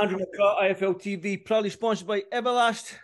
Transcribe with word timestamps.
Andrew 0.00 0.18
McCart, 0.18 0.60
IFL 0.60 0.94
TV, 0.94 1.44
proudly 1.44 1.70
sponsored 1.70 2.06
by 2.06 2.20
Everlast. 2.32 2.94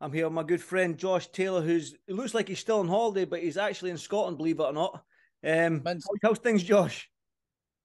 I'm 0.00 0.12
here 0.12 0.24
with 0.24 0.32
my 0.32 0.42
good 0.42 0.60
friend 0.60 0.98
Josh 0.98 1.28
Taylor, 1.28 1.60
who's 1.60 1.94
it 2.08 2.14
looks 2.14 2.34
like 2.34 2.48
he's 2.48 2.58
still 2.58 2.80
on 2.80 2.88
holiday, 2.88 3.24
but 3.24 3.40
he's 3.40 3.56
actually 3.56 3.90
in 3.90 3.98
Scotland, 3.98 4.36
believe 4.36 4.58
it 4.58 4.64
or 4.64 4.72
not. 4.72 5.04
Um, 5.44 5.84
how's 6.20 6.38
things, 6.38 6.64
Josh? 6.64 7.08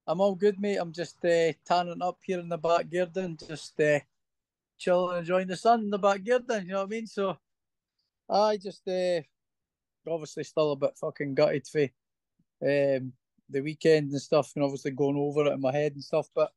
I'm 0.07 0.19
all 0.19 0.33
good, 0.33 0.59
mate. 0.59 0.77
I'm 0.77 0.91
just 0.91 1.23
uh, 1.23 1.53
tanning 1.63 2.01
up 2.01 2.17
here 2.23 2.39
in 2.39 2.49
the 2.49 2.57
back 2.57 2.89
garden, 2.91 3.37
just 3.47 3.79
uh, 3.79 3.99
chilling, 4.79 5.19
enjoying 5.19 5.47
the 5.47 5.55
sun 5.55 5.81
in 5.81 5.89
the 5.91 5.99
back 5.99 6.23
garden. 6.25 6.65
You 6.65 6.71
know 6.71 6.79
what 6.79 6.87
I 6.87 6.89
mean? 6.89 7.05
So, 7.05 7.37
I 8.27 8.57
just 8.57 8.87
uh, 8.87 9.21
obviously 10.09 10.43
still 10.43 10.71
a 10.71 10.75
bit 10.75 10.97
fucking 10.99 11.35
gutted 11.35 11.67
for 11.67 11.83
um, 11.83 13.13
the 13.47 13.61
weekend 13.61 14.11
and 14.11 14.21
stuff, 14.21 14.53
and 14.55 14.63
obviously 14.63 14.89
going 14.89 15.17
over 15.17 15.45
it 15.45 15.53
in 15.53 15.61
my 15.61 15.71
head 15.71 15.93
and 15.93 16.03
stuff. 16.03 16.29
But 16.33 16.51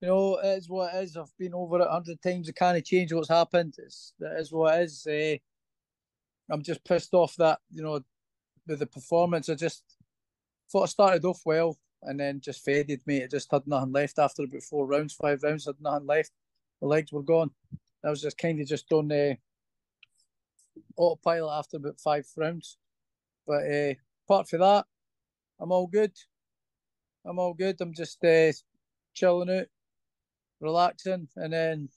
you 0.00 0.08
know, 0.08 0.36
it 0.36 0.58
is 0.58 0.68
what 0.68 0.94
it 0.94 1.04
is. 1.04 1.16
I've 1.16 1.36
been 1.38 1.54
over 1.54 1.80
it 1.80 1.86
a 1.86 1.90
hundred 1.90 2.22
times. 2.22 2.48
I 2.48 2.52
can't 2.52 2.84
change 2.84 3.12
what's 3.12 3.28
happened. 3.28 3.74
It's 3.78 4.14
that 4.20 4.38
is 4.38 4.52
what 4.52 4.78
it 4.78 4.84
is. 4.84 5.06
Uh, 5.06 5.36
I'm 6.52 6.62
just 6.62 6.84
pissed 6.84 7.14
off 7.14 7.36
that 7.36 7.58
you 7.70 7.82
know, 7.82 8.00
with 8.66 8.78
the 8.78 8.86
performance. 8.86 9.48
I 9.48 9.54
just 9.54 9.82
thought 10.70 10.84
I 10.84 10.86
started 10.86 11.24
off 11.24 11.42
well 11.44 11.78
and 12.02 12.20
then 12.20 12.40
just 12.40 12.64
faded, 12.64 13.02
mate. 13.06 13.22
It 13.22 13.30
just 13.32 13.50
had 13.50 13.66
nothing 13.66 13.92
left 13.92 14.18
after 14.18 14.44
about 14.44 14.62
four 14.62 14.86
rounds, 14.86 15.14
five 15.14 15.42
rounds. 15.42 15.66
Had 15.66 15.80
nothing 15.80 16.06
left. 16.06 16.32
The 16.80 16.86
legs 16.86 17.12
were 17.12 17.22
gone. 17.22 17.50
I 18.04 18.10
was 18.10 18.22
just 18.22 18.38
kind 18.38 18.60
of 18.60 18.68
just 18.68 18.90
on 18.92 19.08
the 19.08 19.32
uh, 19.32 19.34
autopilot 20.96 21.58
after 21.58 21.78
about 21.78 22.00
five 22.00 22.26
rounds. 22.36 22.78
But 23.46 23.64
uh, 23.64 23.94
apart 24.26 24.48
from 24.48 24.60
that, 24.60 24.86
I'm 25.60 25.72
all 25.72 25.88
good. 25.88 26.12
I'm 27.26 27.38
all 27.38 27.54
good. 27.54 27.80
I'm 27.80 27.94
just 27.94 28.24
uh, 28.24 28.52
chilling 29.14 29.50
out 29.50 29.66
relaxing, 30.60 31.28
and 31.36 31.52
then 31.52 31.88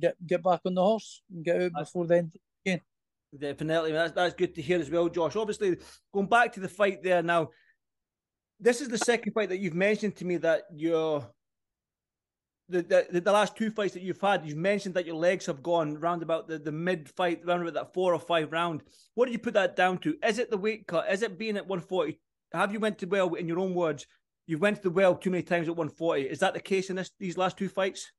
get 0.00 0.14
get 0.26 0.42
back 0.42 0.60
on 0.64 0.74
the 0.74 0.82
horse 0.82 1.22
and 1.32 1.44
get 1.44 1.62
out 1.62 1.72
before 1.78 2.06
the 2.06 2.18
end 2.18 2.32
again. 2.64 2.80
Definitely, 3.38 3.92
that's 3.92 4.12
that's 4.12 4.34
good 4.34 4.54
to 4.54 4.62
hear 4.62 4.80
as 4.80 4.90
well, 4.90 5.08
Josh. 5.08 5.36
Obviously, 5.36 5.76
going 6.12 6.26
back 6.26 6.52
to 6.54 6.60
the 6.60 6.68
fight 6.68 7.02
there 7.02 7.22
now. 7.22 7.50
This 8.60 8.80
is 8.80 8.88
the 8.88 8.98
second 8.98 9.32
fight 9.32 9.48
that 9.48 9.58
you've 9.58 9.74
mentioned 9.74 10.14
to 10.16 10.24
me 10.24 10.36
that 10.36 10.62
you're 10.72 11.26
the, 12.72 13.06
the, 13.10 13.20
the 13.20 13.32
last 13.32 13.56
two 13.56 13.70
fights 13.70 13.94
that 13.94 14.02
you've 14.02 14.20
had, 14.20 14.46
you've 14.46 14.56
mentioned 14.56 14.94
that 14.94 15.06
your 15.06 15.16
legs 15.16 15.46
have 15.46 15.62
gone 15.62 15.98
round 15.98 16.22
about 16.22 16.48
the, 16.48 16.58
the 16.58 16.72
mid 16.72 17.08
fight, 17.10 17.44
round 17.44 17.62
about 17.62 17.74
that 17.74 17.94
four 17.94 18.14
or 18.14 18.18
five 18.18 18.50
round. 18.50 18.82
What 19.14 19.26
do 19.26 19.32
you 19.32 19.38
put 19.38 19.54
that 19.54 19.76
down 19.76 19.98
to? 19.98 20.16
Is 20.26 20.38
it 20.38 20.50
the 20.50 20.58
weight 20.58 20.86
cut? 20.86 21.10
Is 21.10 21.22
it 21.22 21.38
being 21.38 21.56
at 21.56 21.66
140? 21.66 22.18
Have 22.52 22.72
you 22.72 22.80
went 22.80 22.98
to 22.98 23.06
well, 23.06 23.34
in 23.34 23.46
your 23.46 23.58
own 23.58 23.74
words, 23.74 24.06
You've 24.46 24.60
went 24.60 24.76
to 24.76 24.82
the 24.82 24.90
well 24.90 25.14
too 25.14 25.30
many 25.30 25.42
times 25.42 25.68
at 25.68 25.76
140. 25.76 26.22
Is 26.22 26.40
that 26.40 26.54
the 26.54 26.60
case 26.60 26.90
in 26.90 26.96
this 26.96 27.10
these 27.18 27.38
last 27.38 27.56
two 27.56 27.68
fights? 27.68 28.12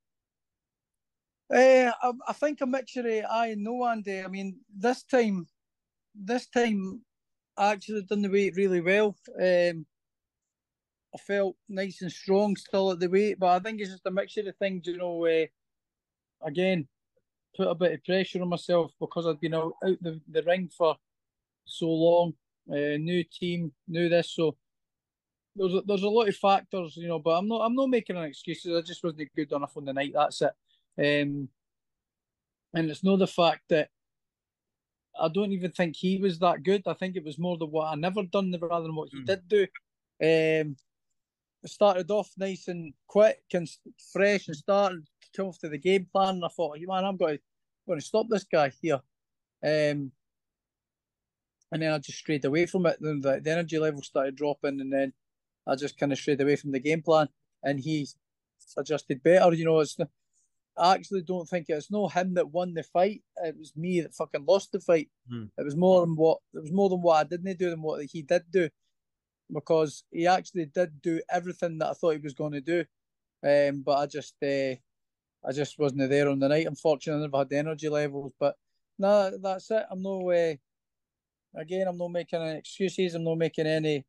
Uh, 1.53 1.91
I, 2.01 2.11
I 2.27 2.33
think 2.33 2.61
a 2.61 2.65
mixture 2.65 3.23
I 3.29 3.47
and 3.47 3.63
no, 3.63 3.85
Andy. 3.85 4.21
I 4.21 4.27
mean, 4.27 4.59
this 4.75 5.03
time, 5.03 5.47
this 6.15 6.47
time, 6.47 7.01
I 7.57 7.73
actually 7.73 8.03
done 8.03 8.21
the 8.21 8.29
weight 8.29 8.55
really 8.55 8.81
well. 8.81 9.15
Um, 9.39 9.85
I 11.13 11.17
felt 11.19 11.55
nice 11.69 12.01
and 12.01 12.11
strong 12.11 12.55
still 12.55 12.91
at 12.91 12.99
the 12.99 13.09
weight, 13.09 13.39
but 13.39 13.47
I 13.47 13.59
think 13.59 13.81
it's 13.81 13.91
just 13.91 14.05
a 14.05 14.11
mixture 14.11 14.47
of 14.47 14.55
things. 14.57 14.87
You 14.87 14.97
know, 14.97 15.25
uh, 15.25 15.45
again, 16.41 16.87
put 17.55 17.67
a 17.67 17.75
bit 17.75 17.93
of 17.93 18.03
pressure 18.03 18.41
on 18.41 18.49
myself 18.49 18.91
because 18.99 19.27
I'd 19.27 19.39
been 19.39 19.53
out, 19.53 19.73
out 19.85 19.97
the, 20.01 20.19
the 20.31 20.41
ring 20.43 20.69
for 20.75 20.95
so 21.65 21.87
long. 21.87 22.33
Uh, 22.71 22.97
new 22.97 23.23
team, 23.25 23.73
new 23.87 24.07
this, 24.07 24.33
so 24.33 24.55
there's 25.55 25.73
a, 25.73 25.81
there's 25.81 26.03
a 26.03 26.09
lot 26.09 26.27
of 26.27 26.35
factors, 26.35 26.97
you 26.97 27.07
know, 27.07 27.19
but 27.19 27.31
I'm 27.31 27.47
not 27.47 27.61
I'm 27.61 27.75
not 27.75 27.89
making 27.89 28.17
an 28.17 28.23
excuses. 28.23 28.75
I 28.75 28.81
just 28.81 29.03
wasn't 29.03 29.29
good 29.35 29.51
enough 29.51 29.77
on 29.77 29.85
the 29.85 29.93
night. 29.93 30.13
That's 30.13 30.41
it. 30.41 30.51
Um, 30.97 31.49
and 32.73 32.89
it's 32.89 33.03
not 33.03 33.19
the 33.19 33.27
fact 33.27 33.61
that 33.69 33.89
I 35.19 35.27
don't 35.27 35.51
even 35.51 35.71
think 35.71 35.95
he 35.95 36.17
was 36.17 36.39
that 36.39 36.63
good. 36.63 36.83
I 36.87 36.93
think 36.93 37.15
it 37.15 37.23
was 37.23 37.37
more 37.37 37.57
the 37.57 37.65
what 37.65 37.91
I 37.91 37.95
never 37.95 38.23
done 38.23 38.55
rather 38.59 38.83
than 38.83 38.95
what 38.95 39.09
he 39.09 39.21
mm. 39.21 39.25
did 39.25 39.47
do. 39.47 39.67
Um, 40.23 40.75
started 41.65 42.09
off 42.11 42.31
nice 42.37 42.67
and 42.67 42.93
quick 43.07 43.43
and 43.53 43.69
fresh 44.11 44.47
and 44.47 44.57
started 44.57 45.05
to 45.21 45.27
come 45.35 45.47
off 45.47 45.59
to 45.59 45.69
the 45.69 45.77
game 45.77 46.07
plan. 46.11 46.35
And 46.35 46.45
I 46.45 46.49
thought, 46.49 46.77
man, 46.79 47.05
I'm 47.05 47.17
going 47.17 47.37
to 47.37 47.43
going 47.87 47.99
to 47.99 48.05
stop 48.05 48.27
this 48.29 48.45
guy 48.45 48.71
here. 48.81 49.01
Um, 49.63 50.11
and 51.71 51.81
then 51.81 51.91
I 51.91 51.97
just 51.97 52.19
strayed 52.19 52.45
away 52.45 52.65
from 52.65 52.85
it. 52.85 52.97
Then 52.99 53.19
the, 53.19 53.39
the 53.43 53.51
energy 53.51 53.79
level 53.79 54.01
started 54.01 54.35
dropping, 54.35 54.79
and 54.79 54.91
then 54.91 55.13
I 55.67 55.75
just 55.75 55.97
kind 55.97 56.11
of 56.11 56.17
strayed 56.17 56.41
away 56.41 56.55
from 56.55 56.71
the 56.71 56.79
game 56.79 57.01
plan, 57.01 57.29
and 57.63 57.79
he 57.79 58.07
adjusted 58.77 59.23
better. 59.23 59.53
You 59.53 59.65
know, 59.65 59.79
it's. 59.79 59.97
I 60.75 60.95
actually 60.95 61.21
don't 61.21 61.47
think 61.47 61.67
it's 61.69 61.91
no 61.91 62.07
him 62.07 62.33
that 62.33 62.51
won 62.51 62.73
the 62.73 62.81
fight. 62.81 63.21
It 63.37 63.55
was 63.57 63.73
me 63.75 64.01
that 64.01 64.15
fucking 64.15 64.45
lost 64.47 64.71
the 64.71 64.79
fight. 64.79 65.09
Hmm. 65.29 65.45
It 65.55 65.63
was 65.63 65.75
more 65.75 66.01
than 66.01 66.15
what 66.15 66.39
it 66.53 66.61
was 66.61 66.71
more 66.71 66.89
than 66.89 67.01
what 67.01 67.17
I 67.17 67.23
didn't 67.25 67.59
do 67.59 67.69
than 67.69 67.83
what 67.83 68.03
he 68.05 68.23
did 68.23 68.43
do, 68.51 68.69
because 69.53 70.03
he 70.11 70.25
actually 70.25 70.65
did 70.65 71.01
do 71.01 71.21
everything 71.29 71.77
that 71.77 71.89
I 71.89 71.93
thought 71.93 72.15
he 72.15 72.17
was 72.17 72.33
going 72.33 72.53
to 72.53 72.61
do. 72.61 72.85
Um, 73.45 73.83
but 73.85 73.97
I 73.99 74.05
just, 74.07 74.35
uh, 74.41 74.75
I 75.45 75.51
just 75.53 75.77
wasn't 75.77 76.09
there 76.09 76.29
on 76.29 76.39
the 76.39 76.47
night. 76.47 76.65
Unfortunately, 76.65 77.21
I 77.21 77.25
never 77.25 77.37
had 77.37 77.49
the 77.49 77.57
energy 77.57 77.89
levels. 77.89 78.33
But 78.39 78.55
no, 78.97 79.37
that's 79.37 79.69
it. 79.69 79.85
I'm 79.91 80.01
no 80.01 80.19
way. 80.19 80.59
Uh, 81.55 81.61
again, 81.61 81.87
I'm 81.87 81.97
not 81.97 82.11
making 82.11 82.41
any 82.41 82.57
excuses. 82.57 83.13
I'm 83.13 83.25
not 83.25 83.37
making 83.37 83.67
any 83.67 84.05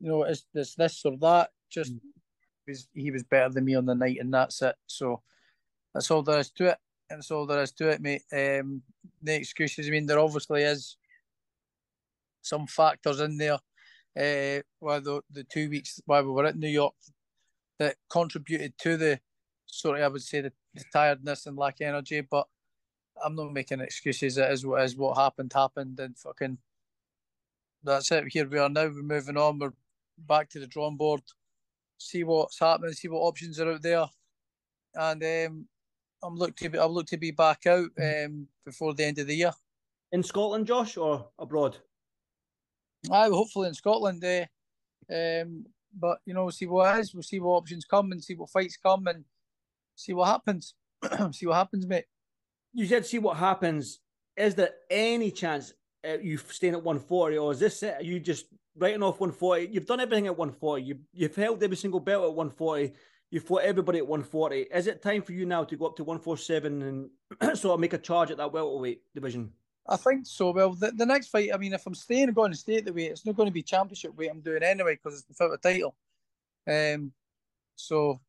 you 0.00 0.08
know, 0.08 0.24
is 0.24 0.44
this 0.52 0.74
this 0.74 1.04
or 1.04 1.16
that. 1.18 1.50
Just 1.70 1.94
mm. 1.94 2.00
he 2.66 2.70
was 2.72 2.88
he 2.94 3.10
was 3.10 3.22
better 3.22 3.50
than 3.50 3.64
me 3.64 3.74
on 3.74 3.86
the 3.86 3.94
night, 3.94 4.18
and 4.20 4.32
that's 4.32 4.62
it. 4.62 4.74
So 4.86 5.22
that's 5.94 6.10
all 6.10 6.22
there 6.22 6.40
is 6.40 6.50
to 6.52 6.70
it. 6.70 6.78
And 7.08 7.18
that's 7.18 7.30
all 7.30 7.46
there 7.46 7.62
is 7.62 7.72
to 7.72 7.88
it, 7.88 8.00
mate. 8.00 8.22
Um, 8.32 8.82
the 9.22 9.34
excuses. 9.34 9.86
I 9.86 9.90
mean, 9.90 10.06
there 10.06 10.18
obviously 10.18 10.62
is 10.62 10.96
some 12.42 12.66
factors 12.66 13.20
in 13.20 13.36
there. 13.36 13.58
Uh, 14.18 14.60
while 14.80 15.00
the 15.00 15.20
the 15.30 15.44
two 15.44 15.70
weeks 15.70 16.00
while 16.06 16.24
we 16.24 16.30
were 16.30 16.46
at 16.46 16.56
New 16.56 16.68
York 16.68 16.94
that 17.78 17.94
contributed 18.10 18.76
to 18.78 18.96
the 18.96 19.20
sort 19.66 19.98
of 19.98 20.04
I 20.04 20.08
would 20.08 20.22
say 20.22 20.40
the, 20.40 20.52
the 20.74 20.84
tiredness 20.92 21.46
and 21.46 21.56
lack 21.56 21.80
of 21.80 21.86
energy, 21.86 22.20
but 22.20 22.48
I'm 23.24 23.36
not 23.36 23.52
making 23.52 23.80
excuses. 23.80 24.36
It 24.36 24.50
is 24.50 24.66
what 24.66 24.82
is 24.82 24.96
what 24.96 25.16
happened 25.16 25.52
happened, 25.52 26.00
and 26.00 26.18
fucking 26.18 26.58
that's 27.84 28.10
it. 28.10 28.24
Here 28.28 28.48
we 28.48 28.58
are 28.58 28.68
now. 28.68 28.86
We're 28.86 29.02
moving 29.02 29.36
on. 29.36 29.58
We're 29.58 29.72
back 30.26 30.48
to 30.50 30.60
the 30.60 30.66
drawing 30.66 30.96
board, 30.96 31.22
see 31.98 32.24
what's 32.24 32.58
happening, 32.58 32.92
see 32.92 33.08
what 33.08 33.20
options 33.20 33.60
are 33.60 33.72
out 33.72 33.82
there, 33.82 34.06
and 34.94 35.22
um, 35.22 35.66
I'm 36.22 36.36
look 36.36 36.56
to 36.56 36.68
be 36.68 36.78
I'm 36.78 36.90
look 36.92 37.06
to 37.06 37.16
be 37.16 37.30
back 37.30 37.66
out 37.66 37.90
um, 38.00 38.46
before 38.64 38.94
the 38.94 39.04
end 39.04 39.18
of 39.18 39.26
the 39.26 39.34
year. 39.34 39.52
In 40.12 40.22
Scotland, 40.22 40.66
Josh, 40.66 40.96
or 40.96 41.28
abroad? 41.38 41.78
I 43.10 43.28
hopefully 43.28 43.68
in 43.68 43.74
Scotland. 43.74 44.24
Uh, 44.24 44.46
um, 45.12 45.64
but 45.98 46.18
you 46.24 46.34
know, 46.34 46.44
we'll 46.44 46.52
see 46.52 46.66
what 46.66 46.98
is. 46.98 47.14
We'll 47.14 47.22
see 47.22 47.40
what 47.40 47.52
options 47.52 47.84
come 47.84 48.12
and 48.12 48.22
see 48.22 48.34
what 48.34 48.50
fights 48.50 48.76
come 48.76 49.06
and 49.06 49.24
see 49.96 50.12
what 50.12 50.28
happens. 50.28 50.74
see 51.32 51.46
what 51.46 51.56
happens, 51.56 51.86
mate. 51.86 52.04
You 52.72 52.86
said 52.86 53.06
see 53.06 53.18
what 53.18 53.36
happens. 53.36 54.00
Is 54.36 54.54
there 54.54 54.70
any 54.90 55.30
chance 55.30 55.72
uh, 56.08 56.18
you 56.18 56.36
staying 56.36 56.74
at 56.74 56.82
140, 56.82 57.38
or 57.38 57.52
is 57.52 57.58
this 57.58 57.82
it? 57.82 57.94
Are 57.98 58.02
you 58.02 58.20
just 58.20 58.46
writing 58.80 59.02
off 59.02 59.20
140. 59.20 59.68
You've 59.70 59.86
done 59.86 60.00
everything 60.00 60.26
at 60.26 60.36
140. 60.36 60.82
You, 60.82 60.98
you've 61.12 61.36
held 61.36 61.62
every 61.62 61.76
single 61.76 62.00
belt 62.00 62.24
at 62.24 62.34
140. 62.34 62.92
you 63.30 63.40
fought 63.40 63.62
everybody 63.62 63.98
at 63.98 64.06
140. 64.06 64.62
Is 64.74 64.86
it 64.86 65.02
time 65.02 65.22
for 65.22 65.32
you 65.32 65.46
now 65.46 65.64
to 65.64 65.76
go 65.76 65.86
up 65.86 65.96
to 65.96 66.04
147 66.04 66.82
and 66.82 67.56
sort 67.58 67.74
of 67.74 67.80
make 67.80 67.92
a 67.92 67.98
charge 67.98 68.30
at 68.30 68.38
that 68.38 68.52
welterweight 68.52 69.02
division? 69.14 69.52
I 69.86 69.96
think 69.96 70.26
so. 70.26 70.50
Well, 70.50 70.74
the, 70.74 70.92
the 70.92 71.06
next 71.06 71.28
fight, 71.28 71.50
I 71.52 71.56
mean, 71.56 71.72
if 71.72 71.86
I'm 71.86 71.94
staying 71.94 72.24
and 72.24 72.34
going 72.34 72.52
to 72.52 72.56
stay 72.56 72.76
at 72.76 72.84
the 72.84 72.92
weight, 72.92 73.10
it's 73.10 73.26
not 73.26 73.36
going 73.36 73.48
to 73.48 73.52
be 73.52 73.62
championship 73.62 74.16
weight 74.16 74.30
I'm 74.30 74.40
doing 74.40 74.62
anyway 74.62 74.94
because 74.96 75.24
it's 75.28 75.36
fight 75.36 75.50
of 75.50 75.60
title. 75.60 75.94
Um, 76.68 77.12
so, 77.76 78.20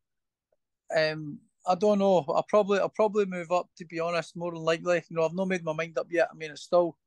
um, 0.96 1.40
I 1.66 1.76
don't 1.76 2.00
know. 2.00 2.26
I 2.36 2.42
probably 2.48 2.80
I'll 2.80 2.90
probably 2.90 3.26
move 3.26 3.52
up 3.52 3.70
to 3.78 3.86
be 3.86 4.00
honest. 4.00 4.36
More 4.36 4.52
than 4.52 4.62
likely, 4.62 5.04
you 5.10 5.16
know, 5.16 5.26
I've 5.26 5.34
not 5.34 5.48
made 5.48 5.64
my 5.64 5.74
mind 5.74 5.98
up 5.98 6.08
yet. 6.10 6.30
I 6.32 6.36
mean, 6.36 6.52
it's 6.52 6.64
still 6.64 6.98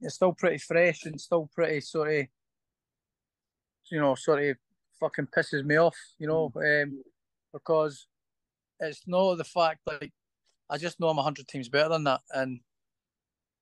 it's 0.00 0.16
still 0.16 0.32
pretty 0.32 0.58
fresh 0.58 1.04
and 1.04 1.20
still 1.20 1.48
pretty 1.54 1.80
sort 1.80 2.12
of 2.12 2.26
you 3.90 4.00
know 4.00 4.14
sort 4.14 4.42
of 4.42 4.56
fucking 5.00 5.28
pisses 5.28 5.64
me 5.64 5.76
off. 5.76 5.96
You 6.18 6.28
know, 6.28 6.52
um, 6.56 7.02
because 7.52 8.06
it's 8.80 9.02
not 9.06 9.36
the 9.36 9.44
fact 9.44 9.80
like 9.86 10.12
I 10.68 10.78
just 10.78 11.00
know 11.00 11.08
I'm 11.08 11.18
a 11.18 11.22
hundred 11.22 11.48
times 11.48 11.68
better 11.68 11.90
than 11.90 12.04
that, 12.04 12.20
and 12.32 12.60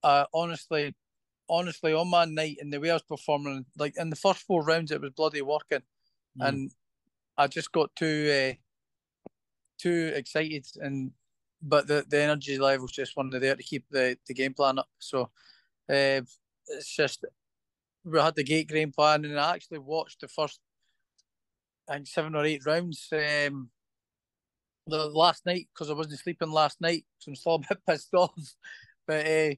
uh, 0.03 0.27
honestly, 0.33 0.95
honestly, 1.49 1.93
on 1.93 2.09
my 2.09 2.25
night 2.25 2.59
and 2.61 2.73
the 2.73 2.81
way 2.81 2.91
I 2.91 2.95
was 2.95 3.03
performing, 3.03 3.67
like 3.79 3.95
in 3.97 4.11
the 4.11 4.17
first 4.17 4.41
four 4.41 4.63
rounds, 4.63 4.91
it 4.91 5.01
was 5.01 5.11
bloody 5.11 5.43
working, 5.43 5.83
mm. 6.39 6.49
and 6.49 6.71
I 7.37 7.47
just 7.47 7.73
got 7.73 7.95
too 7.97 8.53
uh, 8.53 9.31
too 9.79 10.13
excited, 10.15 10.67
and 10.81 11.13
but 11.65 11.87
the, 11.87 12.05
the 12.09 12.21
energy 12.21 12.59
levels 12.59 12.93
just 12.93 13.17
weren't 13.17 13.33
there 13.33 13.57
to 13.57 13.63
keep 13.63 13.85
the, 13.91 14.19
the 14.27 14.35
game 14.35 14.53
plan 14.53 14.79
up. 14.79 14.89
So 14.99 15.23
uh, 15.89 16.21
it's 16.69 16.95
just 16.95 17.25
we 18.05 18.19
had 18.19 18.35
the 18.35 18.45
gate 18.45 18.69
game 18.69 18.93
plan, 18.93 19.25
and 19.25 19.39
I 19.39 19.55
actually 19.55 19.79
watched 19.79 20.21
the 20.21 20.29
first, 20.29 20.61
think 21.91 22.07
seven 22.07 22.35
or 22.35 22.45
eight 22.45 22.65
rounds. 22.67 23.09
Um, 23.13 23.71
the 24.87 25.07
last 25.07 25.47
night 25.47 25.69
because 25.73 25.91
I 25.91 25.95
wasn't 25.95 26.21
sleeping 26.21 26.51
last 26.51 26.81
night, 26.81 27.05
so 27.19 27.31
I'm 27.31 27.37
still 27.37 27.55
a 27.55 27.59
bit 27.69 27.79
pissed 27.89 28.15
off. 28.15 28.55
But 29.07 29.27
uh, 29.27 29.55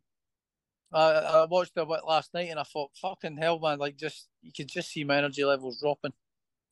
I, 0.93 1.11
I 1.43 1.47
watched 1.47 1.73
it 1.77 1.89
last 2.07 2.33
night 2.33 2.51
and 2.51 2.61
I 2.61 2.63
thought, 2.63 2.91
fucking 3.01 3.37
hell, 3.37 3.59
man! 3.59 3.79
Like, 3.79 3.97
just 3.97 4.29
you 4.43 4.53
could 4.57 4.69
just 4.69 4.91
see 4.91 5.05
my 5.05 5.17
energy 5.17 5.45
levels 5.45 5.81
dropping, 5.81 6.13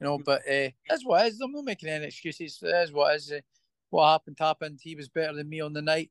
you 0.01 0.07
know. 0.07 0.19
But 0.19 0.43
uh, 0.43 0.71
that's 0.89 1.05
what 1.05 1.25
it 1.25 1.33
is. 1.33 1.41
I'm 1.41 1.53
not 1.53 1.65
making 1.65 1.89
any 1.89 2.07
excuses. 2.07 2.59
It 2.63 2.69
is 2.69 2.93
what 2.93 3.17
is. 3.17 3.33
Uh, 3.33 3.41
what 3.91 4.11
happened 4.11 4.37
happened. 4.41 4.81
He 4.83 4.97
was 4.97 5.09
better 5.09 5.35
than 5.35 5.49
me 5.49 5.61
on 5.61 5.73
the 5.73 5.83
night, 5.83 6.11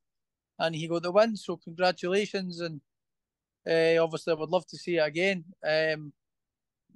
and 0.57 0.73
he 0.73 0.87
got 0.87 1.03
the 1.03 1.11
win. 1.11 1.35
So 1.35 1.57
congratulations, 1.57 2.61
and 2.61 2.81
uh, 3.69 4.03
obviously 4.03 4.31
I 4.33 4.35
would 4.35 4.49
love 4.49 4.65
to 4.67 4.77
see 4.77 4.97
it 4.97 5.07
again. 5.07 5.43
Um, 5.65 6.13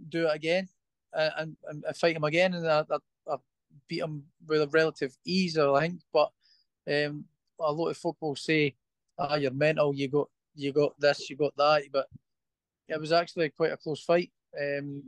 do 0.10 0.28
it 0.28 0.36
again, 0.36 0.68
and, 1.14 1.56
and, 1.68 1.84
and 1.86 1.96
fight 1.96 2.16
him 2.16 2.24
again, 2.24 2.54
and 2.54 2.68
I, 2.68 2.84
I, 2.90 2.98
I 3.32 3.36
beat 3.88 4.02
him 4.02 4.24
with 4.48 4.62
a 4.62 4.68
relative 4.68 5.16
ease, 5.26 5.58
I 5.58 5.80
think. 5.82 6.02
But 6.14 6.32
um, 6.88 7.26
a 7.60 7.72
lot 7.72 7.90
of 7.90 7.98
football 7.98 8.36
say, 8.36 8.76
"Ah, 9.18 9.36
you're 9.36 9.52
mental. 9.52 9.94
You 9.94 10.08
got 10.08 10.30
you 10.56 10.74
got 10.74 11.00
this, 11.00 11.30
you 11.30 11.36
got 11.36 11.56
that. 11.58 11.84
But 11.92 12.08
it 12.88 13.00
was 13.00 13.12
actually 13.12 13.50
quite 13.50 13.72
a 13.72 13.78
close 13.78 14.04
fight. 14.04 14.32
Um, 14.60 15.04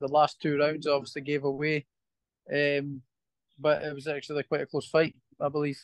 the 0.00 0.08
last 0.08 0.40
two 0.40 0.58
rounds 0.58 0.86
obviously 0.86 1.22
gave 1.22 1.44
away, 1.44 1.86
um, 2.52 3.02
but 3.58 3.82
it 3.82 3.94
was 3.94 4.06
actually 4.06 4.42
quite 4.42 4.60
a 4.60 4.66
close 4.66 4.88
fight, 4.88 5.14
I 5.40 5.48
believe. 5.48 5.82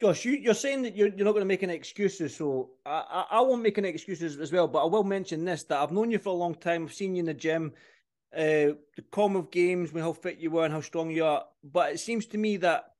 Josh, 0.00 0.24
you, 0.24 0.32
you're 0.32 0.54
saying 0.54 0.82
that 0.82 0.96
you're, 0.96 1.08
you're 1.08 1.24
not 1.24 1.32
going 1.32 1.42
to 1.42 1.46
make 1.46 1.64
any 1.64 1.74
excuses, 1.74 2.36
so 2.36 2.70
I, 2.86 3.24
I, 3.30 3.38
I 3.38 3.40
won't 3.40 3.62
make 3.62 3.78
any 3.78 3.88
excuses 3.88 4.38
as 4.38 4.52
well, 4.52 4.68
but 4.68 4.82
I 4.82 4.86
will 4.86 5.02
mention 5.02 5.44
this 5.44 5.64
that 5.64 5.78
I've 5.78 5.90
known 5.90 6.10
you 6.10 6.18
for 6.18 6.28
a 6.28 6.32
long 6.32 6.54
time. 6.54 6.84
I've 6.84 6.94
seen 6.94 7.16
you 7.16 7.20
in 7.20 7.26
the 7.26 7.34
gym, 7.34 7.72
uh, 8.32 8.78
the 8.94 9.04
Commonwealth 9.10 9.50
Games, 9.50 9.90
how 9.92 10.12
fit 10.12 10.38
you 10.38 10.52
were 10.52 10.64
and 10.64 10.72
how 10.72 10.80
strong 10.80 11.10
you 11.10 11.24
are. 11.24 11.44
But 11.64 11.92
it 11.92 11.98
seems 11.98 12.26
to 12.26 12.38
me 12.38 12.58
that 12.58 12.92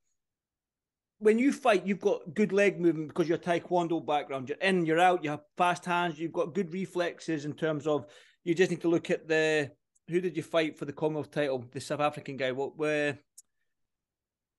when 1.21 1.39
you 1.39 1.53
fight, 1.53 1.87
you've 1.87 2.01
got 2.01 2.35
good 2.35 2.53
leg 2.53 2.81
movement 2.81 3.09
because 3.09 3.29
you're 3.29 3.39
Taekwondo 3.39 4.05
background. 4.05 4.49
You're 4.49 4.59
in, 4.59 4.85
you're 4.85 5.01
out. 5.01 5.23
You 5.23 5.31
have 5.31 5.45
fast 5.57 5.85
hands. 5.85 6.19
You've 6.19 6.33
got 6.33 6.55
good 6.55 6.73
reflexes 6.73 7.45
in 7.45 7.53
terms 7.53 7.87
of. 7.87 8.07
You 8.45 8.55
just 8.55 8.71
need 8.71 8.81
to 8.83 8.89
look 8.89 9.11
at 9.11 9.29
the 9.29 9.71
who 10.09 10.21
did 10.21 10.37
you 10.37 10.43
fight 10.43 10.79
for 10.79 10.85
the 10.85 10.93
Commonwealth 10.93 11.31
title? 11.31 11.65
The 11.71 11.81
South 11.81 12.01
African 12.01 12.37
guy. 12.37 12.53
What 12.53 12.79
were 12.79 13.19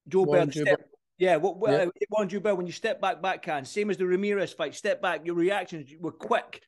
Joubert? 0.08 0.90
Yeah, 1.19 1.36
what, 1.36 1.57
what 1.57 1.71
yeah. 1.71 1.86
Warren 2.10 2.30
Joubert? 2.30 2.56
When 2.56 2.66
you 2.66 2.71
step 2.71 3.01
back, 3.01 3.21
backhand, 3.21 3.68
same 3.68 3.89
as 3.89 3.98
the 3.98 4.07
Ramirez 4.07 4.54
fight. 4.54 4.74
Step 4.74 5.01
back, 5.01 5.25
your 5.25 5.36
reactions 5.36 5.92
were 6.00 6.13
quick. 6.13 6.62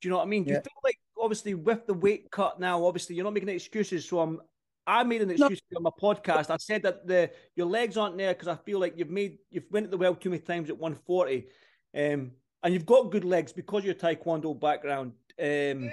Do 0.00 0.08
you 0.08 0.10
know 0.10 0.16
what 0.16 0.24
I 0.24 0.28
mean? 0.28 0.44
Do 0.44 0.50
yeah. 0.50 0.56
you 0.56 0.62
feel 0.62 0.80
like 0.82 0.98
obviously 1.20 1.54
with 1.54 1.86
the 1.86 1.94
weight 1.94 2.30
cut 2.30 2.58
now, 2.58 2.84
obviously 2.84 3.16
you're 3.16 3.24
not 3.24 3.34
making 3.34 3.50
excuses. 3.50 4.08
So 4.08 4.20
I'm 4.20 4.40
I 4.86 5.02
made 5.04 5.20
an 5.20 5.30
excuse 5.30 5.60
no. 5.70 5.76
on 5.76 5.82
my 5.82 5.90
podcast. 6.00 6.48
I 6.48 6.56
said 6.56 6.82
that 6.84 7.06
the 7.06 7.30
your 7.54 7.66
legs 7.66 7.98
aren't 7.98 8.16
there 8.16 8.32
because 8.32 8.48
I 8.48 8.56
feel 8.56 8.80
like 8.80 8.94
you've 8.96 9.10
made 9.10 9.38
you've 9.50 9.70
went 9.70 9.84
at 9.84 9.90
the 9.90 9.98
well 9.98 10.14
too 10.14 10.30
many 10.30 10.40
times 10.40 10.70
at 10.70 10.78
140, 10.78 11.46
um, 11.94 12.30
and 12.62 12.74
you've 12.74 12.86
got 12.86 13.10
good 13.10 13.24
legs 13.24 13.52
because 13.52 13.80
of 13.80 13.84
your 13.84 13.94
taekwondo 13.94 14.58
background. 14.58 15.12
Um, 15.38 15.90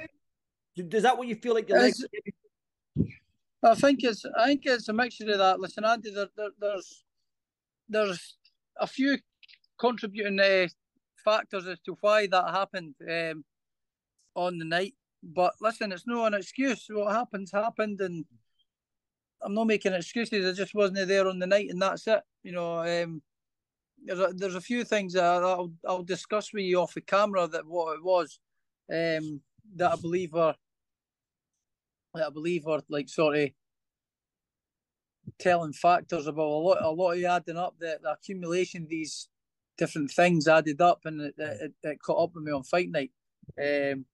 is 0.77 1.03
that 1.03 1.17
what 1.17 1.27
you 1.27 1.35
feel 1.35 1.53
like 1.53 1.67
your 1.67 1.79
legs? 1.79 2.05
I 3.61 3.75
think 3.75 4.03
it's 4.03 4.25
I 4.37 4.45
think 4.47 4.61
it's 4.65 4.87
a 4.87 4.93
mixture 4.93 5.29
of 5.29 5.39
that. 5.39 5.59
Listen, 5.59 5.83
Andy, 5.83 6.11
there, 6.13 6.29
there, 6.37 6.49
there's 6.57 7.04
there's 7.89 8.37
a 8.79 8.87
few 8.87 9.17
contributing 9.79 10.39
uh, 10.39 10.67
factors 11.23 11.67
as 11.67 11.79
to 11.81 11.97
why 12.01 12.27
that 12.27 12.51
happened 12.51 12.95
um, 13.09 13.43
on 14.35 14.57
the 14.57 14.65
night. 14.65 14.93
But 15.23 15.53
listen, 15.59 15.91
it's 15.91 16.07
no 16.07 16.25
an 16.25 16.33
excuse. 16.33 16.85
What 16.89 17.13
happens 17.13 17.51
happened, 17.51 17.99
and 18.01 18.25
I'm 19.41 19.53
not 19.53 19.67
making 19.67 19.93
excuses. 19.93 20.47
I 20.47 20.55
just 20.55 20.75
wasn't 20.75 21.07
there 21.07 21.27
on 21.27 21.39
the 21.39 21.47
night, 21.47 21.69
and 21.69 21.81
that's 21.81 22.07
it. 22.07 22.21
You 22.43 22.51
know, 22.51 22.79
um, 22.79 23.21
there's 24.03 24.19
a, 24.19 24.33
there's 24.35 24.55
a 24.55 24.61
few 24.61 24.83
things 24.83 25.13
that 25.13 25.23
I'll 25.23 25.71
I'll 25.87 26.03
discuss 26.03 26.53
with 26.53 26.63
you 26.63 26.79
off 26.79 26.93
the 26.93 27.01
camera 27.01 27.47
that 27.47 27.65
what 27.65 27.95
it 27.95 28.03
was 28.03 28.39
um, 28.91 29.41
that 29.75 29.93
I 29.93 29.95
believe 29.95 30.35
are 30.35 30.55
that 32.13 32.27
I 32.27 32.29
believe 32.29 32.67
are 32.67 32.81
like 32.87 33.09
sort 33.09 33.37
of 33.37 33.49
telling 35.39 35.73
factors 35.73 36.27
about 36.27 36.43
a 36.43 36.61
lot 36.63 36.77
a 36.81 36.89
lot 36.89 37.13
of 37.13 37.23
adding 37.23 37.57
up 37.57 37.75
the, 37.79 37.99
the 38.01 38.11
accumulation 38.11 38.87
these 38.89 39.27
different 39.77 40.11
things 40.11 40.47
added 40.47 40.79
up 40.81 41.01
and 41.05 41.21
it, 41.21 41.35
it, 41.37 41.73
it 41.83 42.01
caught 42.01 42.23
up 42.23 42.35
with 42.35 42.43
me 42.43 42.51
on 42.51 42.63
fight 42.63 42.89
night. 42.89 43.11
Um, 43.59 44.05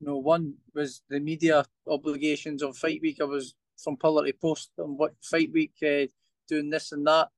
you 0.00 0.06
know, 0.08 0.16
one 0.16 0.54
was 0.74 1.02
the 1.08 1.20
media 1.20 1.64
obligations 1.86 2.62
on 2.62 2.72
fight 2.72 3.00
week. 3.02 3.18
I 3.20 3.24
was 3.24 3.54
from 3.76 3.96
pillar 3.96 4.26
to 4.26 4.32
post 4.32 4.70
on 4.78 4.96
what 4.96 5.14
fight 5.22 5.52
week, 5.52 5.74
uh, 5.82 6.06
doing 6.48 6.70
this 6.70 6.92
and 6.92 7.06
that, 7.06 7.28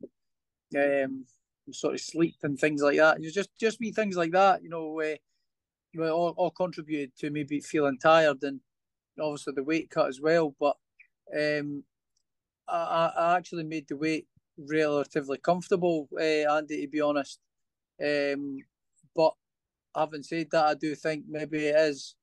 um, 0.77 1.25
sort 1.73 1.95
of 1.95 2.01
sleep 2.01 2.37
and 2.43 2.59
things 2.59 2.83
like 2.83 2.99
that. 2.99 3.21
You 3.21 3.31
just 3.31 3.51
just 3.59 3.81
be 3.81 3.91
things 3.91 4.17
like 4.17 4.33
that, 4.33 4.63
you 4.63 4.69
know, 4.69 5.01
uh, 5.01 5.17
know, 5.97 6.11
all, 6.11 6.35
all 6.37 6.51
contributed 6.51 7.17
to 7.19 7.31
maybe 7.31 7.61
feeling 7.61 7.99
tired 7.99 8.43
and 8.43 8.61
obviously 9.21 9.55
the 9.55 9.65
weight 9.65 9.91
cut 9.91 10.09
as 10.09 10.21
well. 10.21 10.55
But 10.59 10.77
um, 11.35 11.85
I, 12.69 13.13
I 13.17 13.37
actually 13.37 13.65
made 13.65 13.89
the 13.89 13.97
weight 13.97 14.27
relatively 14.59 15.39
comfortable, 15.39 16.09
uh, 16.15 16.55
Andy, 16.57 16.83
to 16.83 16.89
be 16.89 17.01
honest. 17.01 17.39
Um, 18.03 18.59
but 19.15 19.35
having 19.95 20.23
said 20.23 20.49
that, 20.51 20.65
I 20.65 20.75
do 20.75 20.95
think 20.95 21.25
maybe 21.29 21.67
it 21.67 21.77
is 21.77 22.15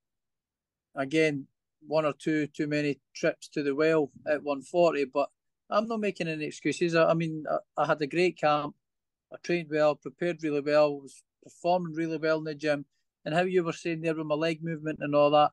again 0.96 1.48
one 1.86 2.06
or 2.06 2.14
two 2.14 2.48
too 2.48 2.68
many 2.68 3.00
trips 3.14 3.48
to 3.50 3.64
the 3.64 3.76
well 3.76 4.12
at 4.28 4.44
140, 4.44 5.06
but 5.06 5.30
I'm 5.70 5.88
not 5.88 6.00
making 6.00 6.28
any 6.28 6.46
excuses. 6.46 6.96
I, 6.96 7.10
I 7.10 7.14
mean, 7.14 7.46
I, 7.50 7.82
I, 7.82 7.86
had 7.86 8.02
a 8.02 8.08
great 8.08 8.38
camp. 8.38 8.76
I 9.34 9.38
trained 9.44 9.70
well, 9.72 9.96
prepared 9.96 10.44
really 10.44 10.62
well, 10.62 11.02
was 11.02 11.24
performing 11.44 11.94
really 11.94 12.18
well 12.18 12.38
in 12.38 12.44
the 12.44 12.56
gym. 12.56 12.86
And 13.26 13.34
how 13.34 13.42
you 13.42 13.64
were 13.64 13.74
saying 13.74 14.02
there 14.02 14.16
with 14.16 14.28
my 14.28 14.36
leg 14.36 14.64
movement 14.64 15.00
and 15.02 15.16
all 15.16 15.32
that, 15.32 15.52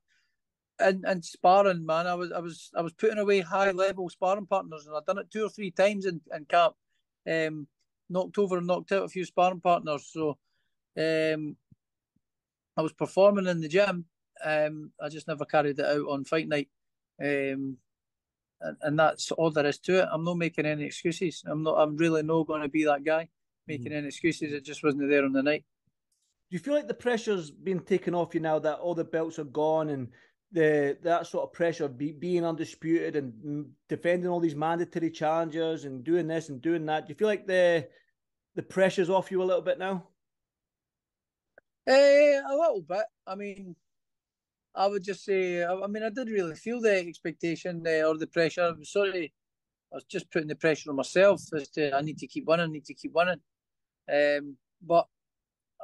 and 0.81 1.05
and 1.05 1.25
sparring, 1.25 1.85
man, 1.85 2.07
I 2.07 2.15
was 2.15 2.33
I 2.33 2.39
was 2.39 2.71
I 2.77 2.83
was 2.83 2.93
putting 2.93 3.19
away 3.19 3.41
high 3.41 3.71
level 3.71 4.09
sparring 4.09 4.47
partners, 4.47 4.87
and 4.87 4.97
I'd 4.97 5.07
done 5.07 5.19
it 5.19 5.31
two 5.31 5.45
or 5.45 5.49
three 5.49 5.71
times 5.71 6.07
in, 6.07 6.21
in 6.35 6.45
camp. 6.47 6.75
Um, 7.31 7.67
knocked 8.09 8.39
over 8.39 8.59
and 8.59 8.67
knocked 8.67 8.93
out 8.93 9.05
a 9.05 9.09
few 9.09 9.25
sparring 9.25 9.61
partners. 9.61 10.11
So, 10.13 10.31
um, 10.99 11.57
I 12.77 12.83
was 12.83 12.93
performing 12.93 13.47
in 13.47 13.61
the 13.61 13.69
gym, 13.69 14.07
um, 14.45 14.93
I 15.01 15.09
just 15.09 15.29
never 15.29 15.45
carried 15.45 15.79
it 15.79 15.85
out 15.85 16.09
on 16.09 16.25
fight 16.25 16.49
night. 16.49 16.69
Um, 17.23 17.77
and, 18.63 18.77
and 18.83 18.99
that's 18.99 19.31
all 19.33 19.51
there 19.51 19.67
is 19.67 19.79
to 19.81 20.03
it. 20.03 20.09
I'm 20.11 20.25
not 20.25 20.37
making 20.37 20.67
any 20.67 20.85
excuses. 20.85 21.43
I'm 21.47 21.63
not. 21.63 21.77
I'm 21.77 21.97
really 21.97 22.23
not 22.23 22.47
going 22.47 22.63
to 22.63 22.69
be 22.69 22.85
that 22.85 23.05
guy 23.05 23.29
making 23.67 23.93
mm. 23.93 23.97
any 23.97 24.07
excuses. 24.09 24.53
It 24.53 24.65
just 24.65 24.83
wasn't 24.83 25.09
there 25.09 25.25
on 25.25 25.33
the 25.33 25.43
night. 25.43 25.65
Do 26.51 26.57
you 26.57 26.59
feel 26.59 26.75
like 26.75 26.89
the 26.89 26.95
pressure's 26.95 27.51
been 27.51 27.81
taken 27.81 28.15
off 28.15 28.35
you 28.35 28.41
now 28.41 28.59
that 28.59 28.79
all 28.79 28.95
the 28.95 29.05
belts 29.05 29.39
are 29.39 29.45
gone 29.45 29.91
and 29.91 30.09
the 30.53 30.99
that 31.03 31.27
sort 31.27 31.45
of 31.45 31.53
pressure 31.53 31.89
be, 31.89 32.13
being 32.13 32.45
undisputed 32.45 33.17
and 33.17 33.67
defending 33.89 34.29
all 34.29 34.41
these 34.41 34.57
mandatory 34.57 35.11
challenges 35.11 35.85
and 35.85 36.05
doing 36.05 36.27
this 36.27 36.49
and 36.49 36.61
doing 36.61 36.87
that? 36.87 37.07
Do 37.07 37.11
you 37.13 37.17
feel 37.17 37.29
like 37.29 37.47
the 37.47 37.89
the 38.57 38.63
pressure's 38.63 39.11
off 39.11 39.31
you 39.31 39.43
a 39.43 39.45
little 39.45 39.63
bit 39.63 39.79
now? 39.79 40.09
Uh, 41.89 41.93
a 41.93 42.57
little 42.57 42.83
bit. 42.87 43.05
I 43.27 43.35
mean, 43.35 43.75
I 44.75 44.87
would 44.87 45.03
just 45.03 45.25
say, 45.25 45.65
I 45.65 45.87
mean, 45.87 46.03
I 46.03 46.11
didn't 46.11 46.33
really 46.33 46.55
feel 46.55 46.81
the 46.81 46.97
expectation 46.97 47.85
uh, 47.87 48.07
or 48.07 48.19
the 48.19 48.27
pressure. 48.27 48.63
I 48.63 48.83
sort 48.83 49.09
of 49.09 49.15
I 49.93 49.97
was 49.97 50.05
just 50.05 50.31
putting 50.31 50.49
the 50.49 50.55
pressure 50.55 50.91
on 50.91 50.97
myself 50.97 51.43
as 51.55 51.69
to 51.71 51.95
I 51.95 52.01
need 52.01 52.19
to 52.19 52.27
keep 52.27 52.47
winning, 52.47 52.67
I 52.67 52.73
need 52.73 52.85
to 52.87 52.95
keep 52.95 53.13
winning. 53.13 53.41
Um, 54.13 54.57
but 54.83 55.07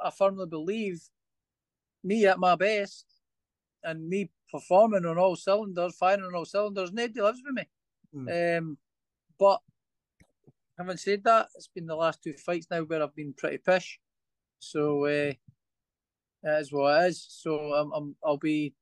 I 0.01 0.11
firmly 0.11 0.45
believe 0.45 1.01
me 2.03 2.25
at 2.25 2.39
my 2.39 2.55
best 2.55 3.05
and 3.83 4.07
me 4.07 4.29
performing 4.51 5.05
on 5.05 5.17
all 5.17 5.35
cylinders, 5.35 5.95
firing 5.95 6.23
on 6.23 6.35
all 6.35 6.45
cylinders, 6.45 6.91
nobody 6.91 7.21
lives 7.21 7.41
with 7.45 7.55
me. 7.55 7.63
Mm. 8.15 8.57
Um, 8.57 8.77
but 9.39 9.61
having 10.77 10.97
said 10.97 11.23
that, 11.23 11.47
it's 11.55 11.67
been 11.67 11.87
the 11.87 11.95
last 11.95 12.23
two 12.23 12.33
fights 12.33 12.67
now 12.69 12.81
where 12.81 13.03
I've 13.03 13.15
been 13.15 13.33
pretty 13.33 13.57
pish. 13.57 13.99
So 14.59 15.05
uh, 15.05 15.33
it 15.33 15.37
is 16.43 16.71
what 16.71 17.03
it 17.03 17.07
is. 17.07 17.25
So 17.29 17.73
I'm, 17.73 17.91
I'm 17.91 18.15
I'll 18.23 18.37
be 18.37 18.73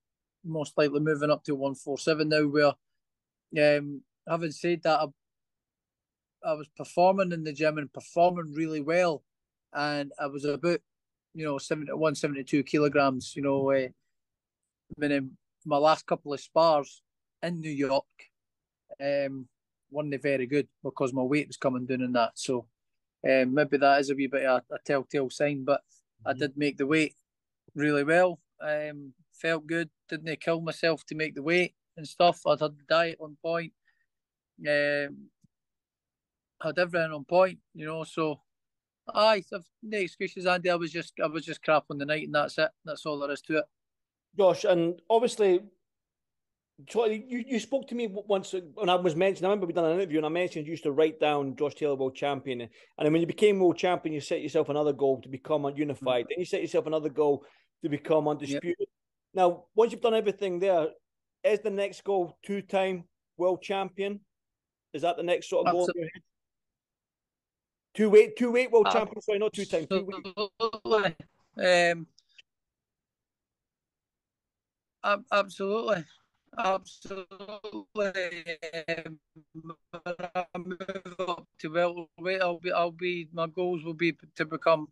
most 0.43 0.77
likely 0.77 0.99
moving 0.99 1.31
up 1.31 1.43
to 1.45 1.55
one 1.55 1.75
four 1.75 1.97
seven 1.97 2.29
now. 2.29 2.47
Where, 2.47 3.77
um, 3.77 4.01
having 4.27 4.51
said 4.51 4.83
that, 4.83 4.99
I, 4.99 6.49
I 6.49 6.53
was 6.53 6.67
performing 6.77 7.31
in 7.31 7.43
the 7.43 7.53
gym 7.53 7.77
and 7.77 7.91
performing 7.91 8.53
really 8.53 8.81
well, 8.81 9.23
and 9.73 10.11
I 10.19 10.27
was 10.27 10.45
about 10.45 10.79
you 11.33 11.45
know 11.45 11.57
71, 11.57 12.15
72 12.15 12.63
kilograms. 12.63 13.33
You 13.35 13.41
know, 13.41 13.71
uh, 13.71 13.87
meaning 14.97 15.31
my 15.65 15.77
last 15.77 16.05
couple 16.05 16.33
of 16.33 16.39
spars 16.39 17.01
in 17.41 17.59
New 17.59 17.71
York, 17.71 18.05
um, 19.01 19.47
weren't 19.91 20.21
very 20.21 20.45
good 20.45 20.67
because 20.83 21.13
my 21.13 21.21
weight 21.21 21.47
was 21.47 21.57
coming 21.57 21.85
down 21.85 22.01
in 22.01 22.13
that. 22.13 22.31
So 22.35 22.67
um, 23.27 23.53
maybe 23.53 23.77
that 23.77 23.99
is 23.99 24.09
a 24.09 24.15
wee 24.15 24.27
bit 24.27 24.45
of 24.45 24.63
a, 24.69 24.75
a 24.75 24.77
telltale 24.85 25.29
sign, 25.29 25.63
but 25.65 25.81
mm-hmm. 25.81 26.29
I 26.29 26.33
did 26.33 26.57
make 26.57 26.77
the 26.77 26.87
weight 26.87 27.15
really 27.73 28.03
well. 28.03 28.39
Um, 28.61 29.13
felt 29.33 29.67
good. 29.67 29.89
Didn't 30.09 30.39
kill 30.41 30.61
myself 30.61 31.05
to 31.07 31.15
make 31.15 31.35
the 31.35 31.43
weight 31.43 31.73
and 31.97 32.07
stuff. 32.07 32.41
I'd 32.45 32.59
had 32.59 32.77
the 32.77 32.83
diet 32.87 33.17
on 33.19 33.37
point. 33.41 33.73
Um, 34.67 35.29
had 36.61 36.79
everything 36.79 37.11
on 37.11 37.25
point, 37.25 37.59
you 37.73 37.85
know. 37.85 38.03
So, 38.03 38.39
aye, 39.13 39.43
I've 39.53 39.65
no 39.83 39.97
excuses, 39.97 40.45
Andy. 40.45 40.69
I 40.69 40.75
was 40.75 40.91
just, 40.91 41.13
I 41.21 41.27
was 41.27 41.45
just 41.45 41.61
crap 41.61 41.85
on 41.89 41.97
the 41.97 42.05
night, 42.05 42.25
and 42.25 42.35
that's 42.35 42.57
it. 42.57 42.69
That's 42.85 43.05
all 43.05 43.19
there 43.19 43.31
is 43.31 43.41
to 43.41 43.57
it. 43.57 43.65
Josh, 44.37 44.63
and 44.63 45.01
obviously 45.09 45.61
so 46.89 47.05
you, 47.05 47.43
you 47.47 47.59
spoke 47.59 47.87
to 47.87 47.95
me 47.95 48.07
once 48.07 48.53
when 48.73 48.89
I 48.89 48.95
was 48.95 49.15
mentioned. 49.15 49.45
I 49.45 49.49
remember 49.49 49.65
we 49.65 49.73
done 49.73 49.85
an 49.85 49.93
interview 49.93 50.17
and 50.17 50.25
I 50.25 50.29
mentioned 50.29 50.65
you 50.65 50.71
used 50.71 50.83
to 50.83 50.91
write 50.91 51.21
down 51.21 51.55
Josh 51.55 51.75
Taylor 51.75 51.95
world 51.95 52.15
champion, 52.15 52.61
and 52.61 52.69
then 52.97 53.13
when 53.13 53.21
you 53.21 53.27
became 53.27 53.59
world 53.59 53.77
champion, 53.77 54.13
you 54.13 54.19
set 54.19 54.41
yourself 54.41 54.67
another 54.67 54.91
goal 54.91 55.21
to 55.21 55.29
become 55.29 55.65
unified. 55.75 56.25
Mm-hmm. 56.25 56.29
Then 56.29 56.39
you 56.39 56.45
set 56.45 56.61
yourself 56.61 56.85
another 56.85 57.09
goal 57.09 57.45
to 57.81 57.89
become 57.89 58.27
undisputed. 58.27 58.75
Yep. 58.79 58.89
Now, 59.33 59.63
once 59.73 59.93
you've 59.93 60.01
done 60.01 60.15
everything 60.15 60.59
there, 60.59 60.87
is 61.43 61.59
the 61.61 61.69
next 61.69 62.03
goal 62.03 62.37
two 62.45 62.61
time 62.61 63.05
world 63.37 63.61
champion? 63.61 64.19
Is 64.93 65.03
that 65.03 65.15
the 65.15 65.23
next 65.23 65.49
sort 65.49 65.67
of 65.67 65.73
goal? 65.73 65.89
Two 67.93 68.09
weight, 68.09 68.35
two 68.35 68.51
weight 68.51 68.69
world 68.69 68.87
champion. 68.91 69.21
Sorry, 69.21 69.39
not 69.39 69.53
two 69.53 69.63
time. 69.63 69.87
Two 69.89 70.09
weight. 70.83 71.15
Um, 71.57 72.07
absolutely. 75.31 76.03
Absolutely. 76.57 77.27
I 78.93 80.57
move 80.57 81.15
up 81.19 81.47
to 81.59 81.69
welterweight. 81.69 82.41
I'll 82.41 82.59
be, 82.59 82.71
I'll 82.71 82.91
be. 82.91 83.27
My 83.33 83.47
goals 83.47 83.83
will 83.83 83.93
be 83.93 84.15
to 84.35 84.45
become 84.45 84.87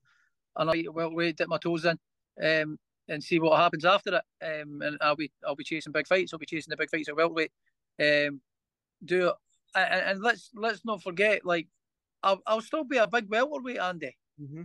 an 0.58 0.68
welterweight, 0.94 1.38
dip 1.38 1.48
my 1.48 1.58
toes 1.58 1.86
in, 1.86 1.98
um, 2.44 2.78
and 3.08 3.24
see 3.24 3.40
what 3.40 3.60
happens 3.60 3.86
after 3.86 4.16
it. 4.16 4.24
Um, 4.62 4.82
and 4.82 4.98
I'll 5.02 5.16
be, 5.16 5.32
I'll 5.48 5.56
be 5.56 5.64
chasing 5.64 5.94
big 5.94 6.08
fights. 6.08 6.34
I'll 6.34 6.40
be 6.40 6.46
chasing 6.46 6.72
the 6.72 6.78
big 6.78 6.90
fights 6.90 7.10
at 7.10 7.16
welterweight. 7.16 7.52
Um, 8.00 8.42
do 9.06 9.30
it, 9.30 9.36
and, 9.76 10.02
and 10.02 10.22
let's 10.22 10.50
let's 10.56 10.84
not 10.86 11.02
forget, 11.02 11.46
like, 11.46 11.68
I'll, 12.22 12.42
I'll 12.46 12.62
still 12.62 12.84
be 12.84 12.98
a 12.98 13.08
big 13.08 13.30
welterweight, 13.30 13.80
Andy. 13.80 14.18
Mm-hmm. 14.42 14.64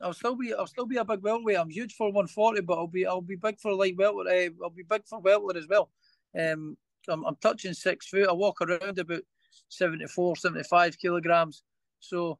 I'll 0.00 0.12
still 0.12 0.36
be 0.36 0.52
I'll 0.52 0.66
still 0.66 0.86
be 0.86 0.96
a 0.96 1.04
big 1.04 1.22
welterweight. 1.22 1.58
I'm 1.58 1.70
huge 1.70 1.94
for 1.94 2.08
140, 2.08 2.60
but 2.62 2.78
I'll 2.78 2.86
be 2.86 3.06
I'll 3.06 3.20
be 3.20 3.36
big 3.36 3.58
for 3.58 3.72
light 3.72 3.96
welter. 3.96 4.28
Uh, 4.28 4.50
I'll 4.62 4.70
be 4.70 4.82
big 4.82 5.06
for 5.06 5.20
welter 5.20 5.58
as 5.58 5.66
well. 5.68 5.90
Um, 6.38 6.76
I'm, 7.08 7.24
I'm 7.24 7.36
touching 7.36 7.72
six 7.72 8.08
foot. 8.08 8.28
I 8.28 8.32
walk 8.32 8.60
around 8.60 8.98
about 8.98 9.22
74, 9.68 10.36
75 10.36 10.98
kilograms. 10.98 11.62
So 12.00 12.38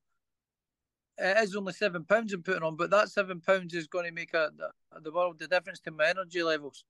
it 1.19 1.37
is 1.39 1.57
only 1.57 1.73
seven 1.73 2.05
pounds 2.05 2.33
I'm 2.33 2.43
putting 2.43 2.63
on, 2.63 2.77
but 2.77 2.91
that 2.91 3.09
seven 3.09 3.41
pounds 3.41 3.75
is 3.75 3.87
going 3.87 4.07
to 4.07 4.13
make 4.13 4.35
a, 4.35 4.51
a, 4.93 5.01
the 5.01 5.13
world 5.13 5.39
the 5.39 5.49
difference 5.49 5.81
to 5.81 5.91
my 5.91 6.09
energy 6.09 6.43
levels. 6.43 6.85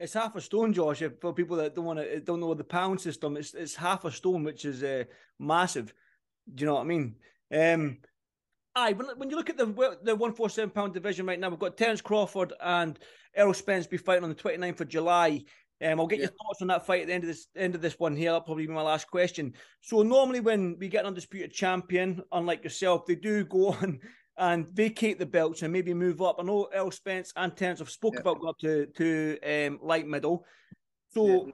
It's 0.00 0.14
half 0.14 0.34
a 0.34 0.40
stone, 0.40 0.72
Josh. 0.72 1.02
For 1.20 1.32
people 1.32 1.56
that 1.58 1.76
don't 1.76 1.84
want 1.84 1.98
to 1.98 2.20
don't 2.20 2.40
know 2.40 2.54
the 2.54 2.64
pound 2.64 3.00
system, 3.00 3.36
it's 3.36 3.54
it's 3.54 3.74
half 3.74 4.04
a 4.04 4.10
stone, 4.10 4.42
which 4.42 4.64
is 4.64 4.82
uh, 4.82 5.04
massive. 5.38 5.92
Do 6.52 6.62
you 6.62 6.66
know 6.66 6.74
what 6.74 6.80
I 6.80 6.84
mean? 6.84 7.14
Um, 7.54 7.98
aye, 8.74 8.92
when, 8.92 9.06
when 9.16 9.30
you 9.30 9.36
look 9.36 9.50
at 9.50 9.56
the 9.56 9.98
the 10.02 10.14
one 10.14 10.32
four 10.32 10.48
seven 10.50 10.70
pound 10.70 10.94
division 10.94 11.26
right 11.26 11.38
now, 11.38 11.48
we've 11.48 11.58
got 11.58 11.76
Terence 11.76 12.00
Crawford 12.00 12.52
and 12.60 12.98
Errol 13.34 13.54
Spence 13.54 13.86
be 13.86 13.96
fighting 13.96 14.24
on 14.24 14.30
the 14.30 14.36
29th 14.36 14.80
of 14.80 14.88
July. 14.88 15.44
Um, 15.82 15.98
I'll 15.98 16.06
get 16.06 16.20
yeah. 16.20 16.26
your 16.26 16.32
thoughts 16.32 16.62
on 16.62 16.68
that 16.68 16.86
fight 16.86 17.02
at 17.02 17.06
the 17.08 17.14
end 17.14 17.24
of 17.24 17.28
this 17.28 17.48
end 17.56 17.74
of 17.74 17.80
this 17.80 17.98
one 17.98 18.14
here. 18.14 18.30
That'll 18.30 18.42
probably 18.42 18.66
be 18.66 18.72
my 18.72 18.82
last 18.82 19.10
question. 19.10 19.54
So 19.80 20.02
normally 20.02 20.40
when 20.40 20.76
we 20.78 20.88
get 20.88 21.00
an 21.00 21.06
undisputed 21.06 21.52
champion, 21.52 22.22
unlike 22.30 22.62
yourself, 22.62 23.06
they 23.06 23.16
do 23.16 23.44
go 23.44 23.68
on 23.82 24.00
and 24.38 24.68
vacate 24.68 25.18
the 25.18 25.26
belts 25.26 25.62
and 25.62 25.72
maybe 25.72 25.92
move 25.92 26.22
up. 26.22 26.36
I 26.38 26.42
know 26.42 26.68
Errol 26.72 26.90
Spence 26.90 27.32
and 27.36 27.54
Terence 27.56 27.80
have 27.80 27.90
spoke 27.90 28.14
yeah. 28.14 28.20
about 28.20 28.40
going 28.40 28.50
up 28.50 28.58
to 28.60 28.86
to 28.86 29.66
um, 29.66 29.80
light 29.82 30.06
middle. 30.06 30.44
So 31.12 31.46
yeah. 31.46 31.52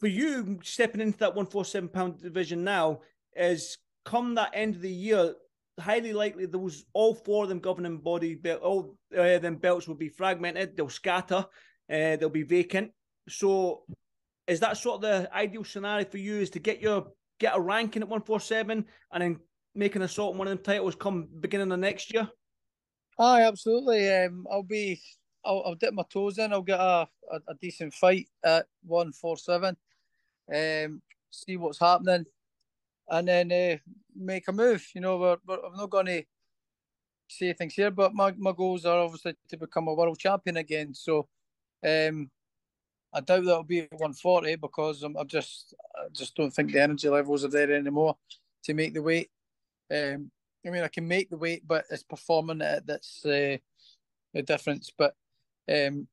for 0.00 0.06
you 0.06 0.60
stepping 0.62 1.00
into 1.00 1.18
that 1.18 1.34
one 1.34 1.46
four 1.46 1.64
seven 1.64 1.88
pound 1.88 2.20
division 2.20 2.64
now 2.64 3.00
is 3.34 3.78
come 4.04 4.34
that 4.34 4.50
end 4.52 4.76
of 4.76 4.82
the 4.82 4.90
year. 4.90 5.34
Highly 5.82 6.12
likely 6.12 6.46
those 6.46 6.84
all 6.92 7.14
four 7.14 7.44
of 7.44 7.48
them 7.48 7.58
governing 7.58 7.98
body 7.98 8.38
all 8.62 8.96
uh, 9.16 9.38
them 9.38 9.56
belts 9.56 9.88
will 9.88 9.94
be 9.94 10.08
fragmented. 10.08 10.76
They'll 10.76 10.88
scatter. 10.88 11.44
Uh, 11.92 12.16
they'll 12.16 12.30
be 12.30 12.44
vacant 12.44 12.92
so 13.28 13.84
is 14.46 14.60
that 14.60 14.76
sort 14.76 14.96
of 14.96 15.02
the 15.02 15.34
ideal 15.34 15.64
scenario 15.64 16.04
for 16.04 16.18
you 16.18 16.36
is 16.36 16.50
to 16.50 16.58
get 16.58 16.80
your 16.80 17.08
get 17.38 17.56
a 17.56 17.60
ranking 17.60 18.02
at 18.02 18.08
147 18.08 18.84
and 19.12 19.22
then 19.22 19.38
make 19.74 19.96
an 19.96 20.02
assault 20.02 20.32
on 20.32 20.38
one 20.38 20.48
of 20.48 20.56
them 20.56 20.64
titles 20.64 20.94
come 20.94 21.28
beginning 21.40 21.72
of 21.72 21.78
next 21.78 22.12
year? 22.12 22.28
Aye, 23.18 23.42
absolutely. 23.42 24.12
Um, 24.12 24.46
I'll 24.50 24.62
be 24.62 25.00
I'll, 25.44 25.62
I'll 25.66 25.74
dip 25.74 25.94
my 25.94 26.04
toes 26.10 26.38
in. 26.38 26.52
I'll 26.52 26.62
get 26.62 26.80
a, 26.80 27.06
a, 27.32 27.36
a 27.48 27.54
decent 27.60 27.94
fight 27.94 28.28
at 28.44 28.66
147. 28.84 29.76
Um, 30.52 31.02
see 31.30 31.56
what's 31.56 31.78
happening, 31.78 32.24
and 33.12 33.28
then 33.28 33.52
uh, 33.52 33.76
make 34.16 34.48
a 34.48 34.52
move. 34.52 34.84
You 34.94 35.02
know, 35.02 35.18
we're, 35.18 35.36
we're, 35.46 35.64
I'm 35.64 35.76
not 35.76 35.90
going 35.90 36.06
to 36.06 36.22
say 37.28 37.52
things 37.52 37.74
here, 37.74 37.90
but 37.90 38.14
my, 38.14 38.32
my 38.38 38.52
goals 38.52 38.86
are 38.86 38.98
obviously 38.98 39.34
to 39.50 39.56
become 39.58 39.86
a 39.86 39.94
world 39.94 40.18
champion 40.18 40.56
again. 40.56 40.94
So, 40.94 41.28
um, 41.86 42.30
I 43.14 43.20
doubt 43.20 43.44
that'll 43.44 43.64
be 43.64 43.80
at 43.80 43.92
140 43.92 44.56
because 44.56 45.02
I'm, 45.02 45.18
I 45.18 45.24
just 45.24 45.74
I 45.94 46.08
just 46.10 46.34
don't 46.34 46.50
think 46.50 46.72
the 46.72 46.80
energy 46.80 47.10
levels 47.10 47.44
are 47.44 47.48
there 47.48 47.70
anymore 47.70 48.16
to 48.64 48.72
make 48.72 48.94
the 48.94 49.02
weight. 49.02 49.28
Um, 49.92 50.30
I 50.66 50.70
mean, 50.70 50.82
I 50.82 50.88
can 50.88 51.06
make 51.06 51.28
the 51.28 51.36
weight, 51.36 51.62
but 51.66 51.84
it's 51.90 52.04
performing 52.04 52.62
it 52.62 52.86
that's 52.86 53.22
uh, 53.26 53.58
the 54.32 54.42
difference. 54.42 54.90
But 54.96 55.14
um, 55.70 56.08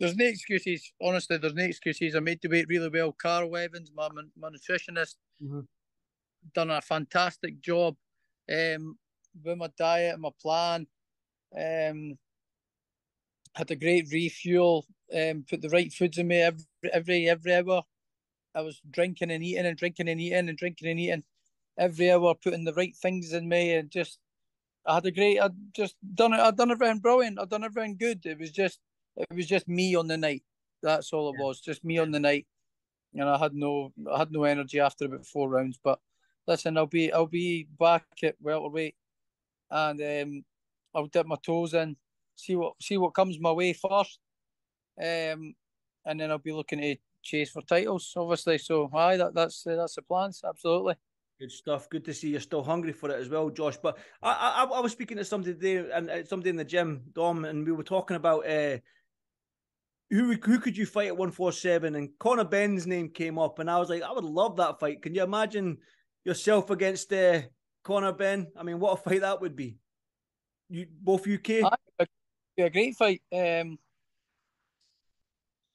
there's 0.00 0.16
no 0.16 0.24
excuses. 0.24 0.90
Honestly, 1.02 1.36
there's 1.36 1.52
no 1.52 1.64
excuses. 1.64 2.16
I 2.16 2.20
made 2.20 2.40
the 2.40 2.48
weight 2.48 2.68
really 2.68 2.88
well. 2.88 3.12
Carl 3.12 3.54
Evans, 3.54 3.90
my 3.94 4.08
my 4.34 4.48
nutritionist, 4.48 5.16
mm-hmm. 5.42 5.60
Done 6.54 6.70
a 6.70 6.80
fantastic 6.80 7.60
job 7.60 7.96
um, 8.50 8.96
with 9.42 9.58
my 9.58 9.68
diet 9.76 10.14
and 10.14 10.22
my 10.22 10.30
plan. 10.40 10.86
Um, 11.56 12.18
had 13.54 13.70
a 13.70 13.76
great 13.76 14.10
refuel 14.10 14.86
um, 15.14 15.44
put 15.48 15.60
the 15.60 15.68
right 15.68 15.92
foods 15.92 16.18
in 16.18 16.28
me 16.28 16.40
every 16.40 16.64
every 16.92 17.28
every 17.28 17.54
hour. 17.54 17.82
I 18.54 18.60
was 18.60 18.80
drinking 18.90 19.30
and 19.30 19.42
eating 19.44 19.66
and 19.66 19.76
drinking 19.76 20.08
and 20.08 20.20
eating 20.20 20.48
and 20.48 20.58
drinking 20.58 20.88
and 20.88 21.00
eating 21.00 21.24
every 21.78 22.10
hour, 22.10 22.34
putting 22.34 22.64
the 22.64 22.74
right 22.74 22.94
things 22.96 23.32
in 23.32 23.48
me, 23.48 23.74
and 23.74 23.90
just 23.90 24.18
I 24.86 24.94
had 24.94 25.06
a 25.06 25.10
great. 25.10 25.38
I 25.40 25.50
just 25.74 25.96
done 26.14 26.32
it. 26.32 26.40
I 26.40 26.50
done 26.50 26.70
everything 26.70 26.98
brilliant. 26.98 27.38
I 27.38 27.44
done 27.44 27.64
everything 27.64 27.96
good. 27.96 28.24
It 28.24 28.38
was 28.38 28.50
just 28.50 28.80
it 29.16 29.26
was 29.34 29.46
just 29.46 29.68
me 29.68 29.94
on 29.94 30.08
the 30.08 30.16
night. 30.16 30.42
That's 30.82 31.12
all 31.12 31.32
it 31.32 31.38
was. 31.38 31.60
Just 31.60 31.84
me 31.84 31.98
on 31.98 32.10
the 32.10 32.20
night, 32.20 32.46
and 33.14 33.28
I 33.28 33.38
had 33.38 33.54
no 33.54 33.92
I 34.12 34.18
had 34.18 34.32
no 34.32 34.44
energy 34.44 34.80
after 34.80 35.06
about 35.06 35.26
four 35.26 35.48
rounds. 35.48 35.78
But 35.82 35.98
listen, 36.46 36.76
I'll 36.76 36.86
be 36.86 37.12
I'll 37.12 37.26
be 37.26 37.66
back 37.78 38.04
at 38.22 38.36
welterweight, 38.40 38.94
and 39.70 40.00
um, 40.00 40.44
I'll 40.94 41.06
dip 41.06 41.26
my 41.26 41.36
toes 41.42 41.74
in, 41.74 41.96
see 42.36 42.56
what 42.56 42.74
see 42.80 42.96
what 42.96 43.14
comes 43.14 43.38
my 43.40 43.52
way 43.52 43.72
first, 43.72 44.18
um, 45.00 45.54
and 46.06 46.20
then 46.20 46.30
I'll 46.30 46.38
be 46.38 46.52
looking 46.52 46.80
to 46.80 46.96
chase 47.22 47.50
for 47.50 47.62
titles, 47.62 48.12
obviously. 48.16 48.58
So, 48.58 48.90
aye, 48.92 49.16
that, 49.16 49.34
that's 49.34 49.66
uh, 49.66 49.76
that's 49.76 49.94
the 49.94 50.02
plans, 50.02 50.42
absolutely. 50.46 50.94
Good 51.40 51.50
stuff. 51.50 51.88
Good 51.88 52.04
to 52.04 52.14
see 52.14 52.28
you're 52.28 52.40
still 52.40 52.62
hungry 52.62 52.92
for 52.92 53.10
it 53.10 53.20
as 53.20 53.28
well, 53.28 53.50
Josh. 53.50 53.76
But 53.76 53.98
I, 54.22 54.64
I, 54.64 54.76
I 54.76 54.80
was 54.80 54.92
speaking 54.92 55.16
to 55.16 55.24
somebody 55.24 55.54
today 55.54 55.90
and 55.92 56.08
uh, 56.08 56.24
somebody 56.24 56.50
in 56.50 56.56
the 56.56 56.64
gym, 56.64 57.02
Dom, 57.14 57.44
and 57.44 57.66
we 57.66 57.72
were 57.72 57.82
talking 57.82 58.16
about 58.16 58.46
uh, 58.46 58.78
who 60.10 60.34
who 60.34 60.60
could 60.60 60.76
you 60.76 60.86
fight 60.86 61.08
at 61.08 61.16
147? 61.16 61.96
And 61.96 62.10
Conor 62.18 62.44
Benn's 62.44 62.86
name 62.86 63.08
came 63.08 63.38
up, 63.38 63.58
and 63.58 63.70
I 63.70 63.78
was 63.78 63.88
like, 63.88 64.02
I 64.02 64.12
would 64.12 64.24
love 64.24 64.56
that 64.58 64.78
fight. 64.78 65.02
Can 65.02 65.14
you 65.14 65.22
imagine 65.22 65.78
yourself 66.24 66.70
against 66.70 67.12
uh, 67.12 67.42
Conor 67.82 68.12
Benn? 68.12 68.48
I 68.56 68.62
mean, 68.62 68.80
what 68.80 68.94
a 68.94 68.96
fight 68.96 69.20
that 69.20 69.40
would 69.40 69.56
be. 69.56 69.78
You 70.68 70.86
both 70.90 71.26
UK. 71.28 71.70
Be 72.56 72.62
a 72.62 72.70
great 72.70 72.96
fight. 72.96 73.22
Um, 73.32 73.78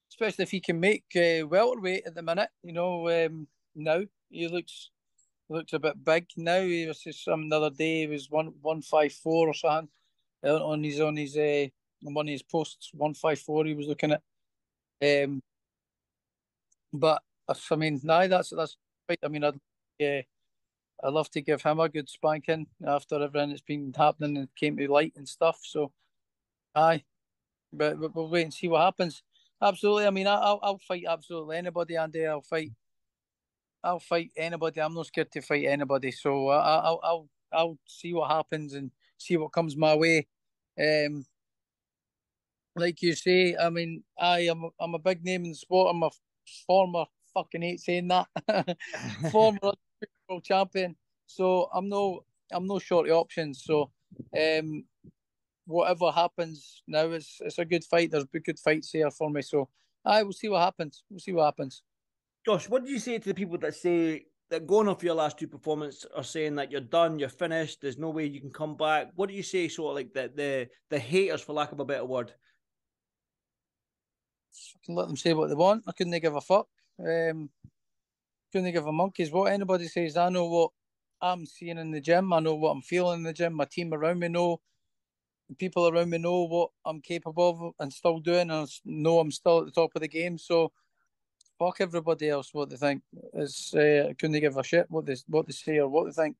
especially 0.09 0.43
if 0.43 0.51
he 0.51 0.59
can 0.59 0.79
make 0.79 1.05
uh, 1.15 1.45
welterweight 1.47 2.05
at 2.05 2.15
the 2.15 2.21
minute. 2.21 2.49
You 2.63 2.73
know, 2.73 3.25
um, 3.25 3.47
now 3.75 4.01
he 4.29 4.47
looks 4.47 4.91
looks 5.49 5.73
a 5.73 5.79
bit 5.79 6.03
big 6.03 6.27
now. 6.35 6.61
He 6.61 6.85
was 6.85 6.99
just 6.99 7.23
some 7.23 7.49
the 7.49 7.57
other 7.57 7.69
day. 7.69 8.01
He 8.01 8.07
was 8.07 8.29
one 8.29 8.53
one 8.61 8.81
five 8.81 9.13
four 9.13 9.47
or 9.47 9.53
something 9.53 9.89
on 10.43 10.83
his 10.83 10.99
on 10.99 11.15
his 11.15 11.37
uh, 11.37 11.67
on 12.05 12.13
one 12.13 12.27
of 12.27 12.31
his 12.31 12.43
posts 12.43 12.91
one 12.93 13.13
five 13.13 13.39
four. 13.39 13.65
He 13.65 13.73
was 13.73 13.87
looking 13.87 14.13
at. 14.13 14.21
Um, 15.01 15.41
but 16.93 17.21
I 17.71 17.75
mean, 17.75 17.99
nah, 18.03 18.27
that's 18.27 18.49
that's 18.49 18.77
right. 19.07 19.19
I 19.23 19.27
mean, 19.27 19.43
I'd 19.43 19.59
yeah, 19.99 20.21
I'd 21.03 21.13
love 21.13 21.29
to 21.31 21.41
give 21.41 21.61
him 21.61 21.79
a 21.79 21.89
good 21.89 22.09
spanking 22.09 22.67
after 22.85 23.15
everything 23.21 23.49
that's 23.49 23.61
been 23.61 23.93
happening 23.95 24.37
and 24.37 24.55
came 24.55 24.77
to 24.77 24.91
light 24.91 25.13
and 25.15 25.27
stuff. 25.27 25.59
So, 25.61 25.91
aye, 26.75 27.03
but, 27.71 27.99
but 27.99 28.15
we'll 28.15 28.29
wait 28.29 28.43
and 28.43 28.53
see 28.53 28.67
what 28.67 28.81
happens. 28.81 29.21
Absolutely. 29.61 30.05
I 30.05 30.11
mean, 30.11 30.27
I'll 30.27 30.59
I'll 30.61 30.79
fight 30.79 31.05
absolutely 31.07 31.57
anybody, 31.57 31.95
Andy. 31.95 32.25
I'll 32.25 32.41
fight. 32.41 32.71
I'll 33.83 33.99
fight 33.99 34.31
anybody. 34.37 34.81
I'm 34.81 34.93
not 34.93 35.07
scared 35.07 35.31
to 35.31 35.41
fight 35.41 35.65
anybody. 35.65 36.11
So 36.11 36.49
I, 36.49 36.77
I'll 36.77 36.99
I'll 37.03 37.29
I'll 37.51 37.77
see 37.87 38.13
what 38.13 38.29
happens 38.29 38.73
and 38.73 38.91
see 39.17 39.37
what 39.37 39.51
comes 39.53 39.75
my 39.75 39.95
way. 39.95 40.27
Um, 40.79 41.25
like 42.75 43.01
you 43.01 43.15
say, 43.15 43.55
I 43.55 43.69
mean, 43.69 44.03
I 44.19 44.41
am 44.41 44.69
I'm 44.79 44.93
a 44.93 44.99
big 44.99 45.23
name 45.23 45.45
in 45.45 45.51
the 45.51 45.55
sport. 45.55 45.95
I'm 45.95 46.03
a 46.03 46.11
former 46.67 47.05
fucking 47.33 47.61
hate 47.61 47.79
saying 47.79 48.07
that 48.07 48.27
former 49.31 49.71
world 50.27 50.43
champion. 50.43 50.95
So 51.25 51.69
I'm 51.73 51.89
no 51.89 52.23
I'm 52.51 52.67
no 52.67 52.79
short 52.79 53.09
of 53.09 53.15
options. 53.15 53.63
So 53.63 53.91
um, 54.37 54.85
whatever 55.65 56.11
happens 56.11 56.83
now, 56.87 57.09
it's 57.11 57.37
it's 57.41 57.59
a 57.59 57.65
good 57.65 57.83
fight. 57.83 58.11
There's 58.11 58.25
good 58.25 58.59
fights 58.59 58.91
here 58.91 59.11
for 59.11 59.29
me. 59.29 59.41
So 59.41 59.69
I 60.05 60.23
will 60.23 60.33
see 60.33 60.49
what 60.49 60.61
happens. 60.61 61.03
We'll 61.09 61.19
see 61.19 61.33
what 61.33 61.45
happens. 61.45 61.83
Josh, 62.45 62.69
what 62.69 62.85
do 62.85 62.91
you 62.91 62.99
say 62.99 63.19
to 63.19 63.27
the 63.27 63.33
people 63.33 63.57
that 63.57 63.75
say 63.75 64.25
that 64.49 64.65
going 64.65 64.87
off 64.87 65.03
your 65.03 65.15
last 65.15 65.37
two 65.37 65.47
performances 65.47 66.05
are 66.15 66.23
saying 66.23 66.55
that 66.55 66.71
you're 66.71 66.79
done, 66.79 67.19
you're 67.19 67.27
finished, 67.27 67.81
there's 67.81 67.97
no 67.97 68.09
way 68.09 68.25
you 68.25 68.39
can 68.39 68.51
come 68.51 68.77
back? 68.77 69.09
What 69.15 69.27
do 69.27 69.35
you 69.35 69.43
say, 69.43 69.67
sort 69.67 69.91
of 69.91 69.95
like 69.95 70.13
the 70.13 70.31
the 70.33 70.67
the 70.89 70.99
haters, 70.99 71.41
for 71.41 71.53
lack 71.53 71.71
of 71.71 71.79
a 71.79 71.85
better 71.85 72.05
word? 72.05 72.31
I 74.75 74.85
can 74.85 74.95
let 74.95 75.07
them 75.07 75.17
say 75.17 75.33
what 75.33 75.49
they 75.49 75.55
want. 75.55 75.83
I 75.87 75.91
couldn't 75.91 76.19
give 76.19 76.35
a 76.35 76.41
fuck. 76.41 76.67
Um, 76.99 77.49
couldn't 78.51 78.71
give 78.71 78.85
a 78.85 78.91
monkey's 78.91 79.31
what 79.31 79.51
anybody 79.51 79.87
says. 79.87 80.17
I 80.17 80.29
know 80.29 80.45
what 80.45 80.71
I'm 81.21 81.45
seeing 81.45 81.77
in 81.77 81.91
the 81.91 82.01
gym. 82.01 82.31
I 82.33 82.39
know 82.39 82.55
what 82.55 82.71
I'm 82.71 82.81
feeling 82.81 83.19
in 83.19 83.23
the 83.23 83.33
gym. 83.33 83.53
My 83.53 83.65
team 83.65 83.93
around 83.93 84.19
me 84.19 84.27
know 84.27 84.61
people 85.57 85.87
around 85.87 86.09
me 86.09 86.17
know 86.17 86.43
what 86.43 86.69
I'm 86.85 87.01
capable 87.01 87.49
of 87.49 87.73
and 87.79 87.91
still 87.91 88.19
doing, 88.19 88.49
and 88.49 88.51
I 88.51 88.65
know 88.85 89.19
I'm 89.19 89.31
still 89.31 89.59
at 89.59 89.65
the 89.65 89.71
top 89.71 89.91
of 89.95 90.01
the 90.01 90.07
game. 90.07 90.37
So 90.37 90.71
fuck 91.57 91.77
everybody 91.79 92.29
else 92.29 92.53
what 92.53 92.69
they 92.69 92.75
think. 92.75 93.01
It's 93.33 93.73
uh, 93.73 94.13
couldn't 94.19 94.39
give 94.39 94.57
a 94.57 94.63
shit 94.63 94.87
what 94.89 95.05
they 95.05 95.15
what 95.27 95.47
they 95.47 95.53
say 95.53 95.77
or 95.77 95.87
what 95.87 96.05
they 96.05 96.11
think. 96.11 96.35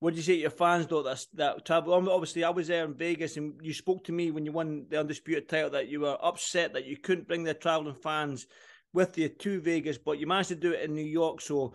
What 0.00 0.10
do 0.10 0.16
you 0.16 0.22
say 0.22 0.34
to 0.34 0.40
your 0.40 0.50
fans 0.50 0.86
though? 0.88 1.02
That 1.02 1.24
that 1.34 1.64
travel. 1.64 1.94
Obviously, 2.10 2.44
I 2.44 2.50
was 2.50 2.68
there 2.68 2.84
in 2.84 2.94
Vegas, 2.94 3.36
and 3.36 3.54
you 3.62 3.72
spoke 3.72 4.04
to 4.04 4.12
me 4.12 4.30
when 4.30 4.44
you 4.44 4.52
won 4.52 4.86
the 4.88 5.00
undisputed 5.00 5.48
title 5.48 5.70
that 5.70 5.88
you 5.88 6.00
were 6.00 6.18
upset 6.20 6.72
that 6.72 6.86
you 6.86 6.96
couldn't 6.96 7.28
bring 7.28 7.44
the 7.44 7.54
traveling 7.54 7.94
fans 7.94 8.46
with 8.92 9.16
you 9.18 9.28
to 9.28 9.60
Vegas, 9.60 9.98
but 9.98 10.18
you 10.18 10.26
managed 10.26 10.50
to 10.50 10.54
do 10.54 10.72
it 10.72 10.82
in 10.82 10.94
New 10.94 11.04
York. 11.04 11.40
So, 11.40 11.74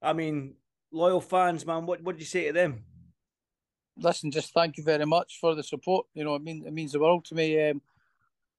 I 0.00 0.12
mean, 0.12 0.54
loyal 0.92 1.20
fans, 1.20 1.66
man. 1.66 1.86
What 1.86 2.02
what 2.02 2.16
do 2.16 2.20
you 2.20 2.26
say 2.26 2.46
to 2.46 2.52
them? 2.52 2.84
listen, 3.96 4.30
just 4.30 4.52
thank 4.52 4.76
you 4.76 4.84
very 4.84 5.06
much 5.06 5.38
for 5.40 5.54
the 5.54 5.62
support. 5.62 6.06
You 6.14 6.24
know, 6.24 6.34
it 6.34 6.42
means 6.42 6.66
it 6.66 6.72
means 6.72 6.92
the 6.92 7.00
world 7.00 7.24
to 7.26 7.34
me. 7.34 7.70
Um, 7.70 7.82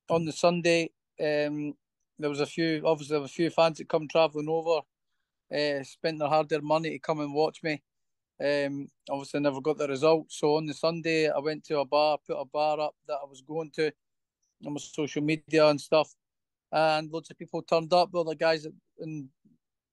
on 0.09 0.25
the 0.25 0.31
Sunday, 0.31 0.91
um, 1.19 1.73
there 2.19 2.29
was 2.29 2.41
a 2.41 2.45
few, 2.45 2.83
obviously, 2.85 3.15
there 3.15 3.23
a 3.23 3.27
few 3.27 3.49
fans 3.49 3.77
that 3.77 3.89
come 3.89 4.07
travelling 4.07 4.49
over, 4.49 4.81
uh, 5.55 5.83
spent 5.83 6.19
their 6.19 6.27
hard 6.27 6.51
earned 6.51 6.63
money 6.63 6.91
to 6.91 6.99
come 6.99 7.21
and 7.21 7.33
watch 7.33 7.63
me. 7.63 7.81
Um, 8.43 8.89
obviously, 9.09 9.39
never 9.39 9.61
got 9.61 9.77
the 9.77 9.87
result. 9.87 10.25
So 10.29 10.55
on 10.57 10.65
the 10.65 10.73
Sunday, 10.73 11.29
I 11.29 11.39
went 11.39 11.63
to 11.65 11.79
a 11.79 11.85
bar, 11.85 12.17
put 12.27 12.35
a 12.35 12.45
bar 12.45 12.79
up 12.79 12.95
that 13.07 13.19
I 13.23 13.25
was 13.29 13.41
going 13.41 13.71
to 13.75 13.91
on 14.65 14.73
my 14.73 14.79
social 14.79 15.21
media 15.21 15.67
and 15.67 15.79
stuff, 15.79 16.13
and 16.73 17.11
loads 17.11 17.31
of 17.31 17.37
people 17.37 17.61
turned 17.61 17.93
up. 17.93 18.09
All 18.13 18.25
the 18.25 18.35
guys 18.35 18.67
and 18.99 19.29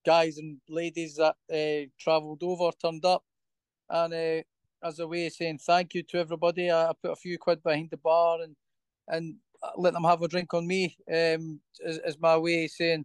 guys 0.07 0.39
and 0.39 0.59
ladies 0.69 1.17
that 1.17 1.37
uh, 1.53 1.89
travelled 2.01 2.43
over 2.43 2.71
turned 2.83 3.05
up, 3.05 3.25
and 3.91 4.15
uh, 4.15 4.43
as 4.87 4.99
a 4.99 5.07
way 5.07 5.27
of 5.27 5.35
saying 5.35 5.59
thank 5.59 5.95
you 5.95 6.03
to 6.05 6.19
everybody. 6.19 6.71
I, 6.71 6.89
I 6.91 6.93
put 7.03 7.13
a 7.13 7.17
few 7.17 7.39
quid 7.39 7.63
behind 7.63 7.91
the 7.91 7.99
bar 7.99 8.41
and 8.43 8.57
and 9.09 9.37
let 9.77 9.93
them 9.93 10.05
have 10.05 10.23
a 10.23 10.29
drink 10.29 10.55
on 10.55 10.67
me 10.67 10.97
um, 11.13 11.61
as, 11.87 11.99
as 11.99 12.19
my 12.19 12.37
way 12.39 12.65
of 12.65 12.71
saying 12.71 13.05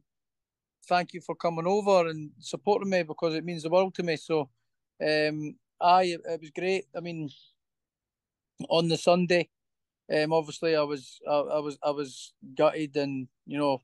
thank 0.87 1.13
you 1.13 1.21
for 1.21 1.35
coming 1.35 1.67
over 1.67 2.07
and 2.09 2.31
supporting 2.39 2.89
me 2.89 3.03
because 3.03 3.33
it 3.35 3.43
means 3.45 3.63
the 3.63 3.69
world 3.69 3.95
to 3.95 4.03
me. 4.03 4.15
So, 4.15 4.49
um, 5.05 5.55
I 5.81 6.03
it 6.03 6.41
was 6.41 6.51
great. 6.51 6.85
I 6.95 7.01
mean, 7.01 7.29
on 8.69 8.87
the 8.87 8.97
Sunday, 8.97 9.49
um, 10.13 10.33
obviously 10.33 10.75
I 10.75 10.83
was 10.83 11.19
I, 11.27 11.33
I 11.35 11.59
was 11.59 11.77
I 11.83 11.91
was 11.91 12.33
gutted 12.55 12.95
and 12.97 13.27
you 13.45 13.57
know 13.57 13.81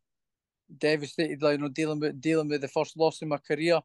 devastated. 0.79 1.41
Like 1.41 1.53
you 1.53 1.63
know, 1.63 1.69
dealing 1.69 1.99
with 1.99 2.21
dealing 2.21 2.49
with 2.49 2.62
the 2.62 2.67
first 2.67 2.97
loss 2.97 3.21
in 3.21 3.29
my 3.29 3.38
career, 3.38 3.77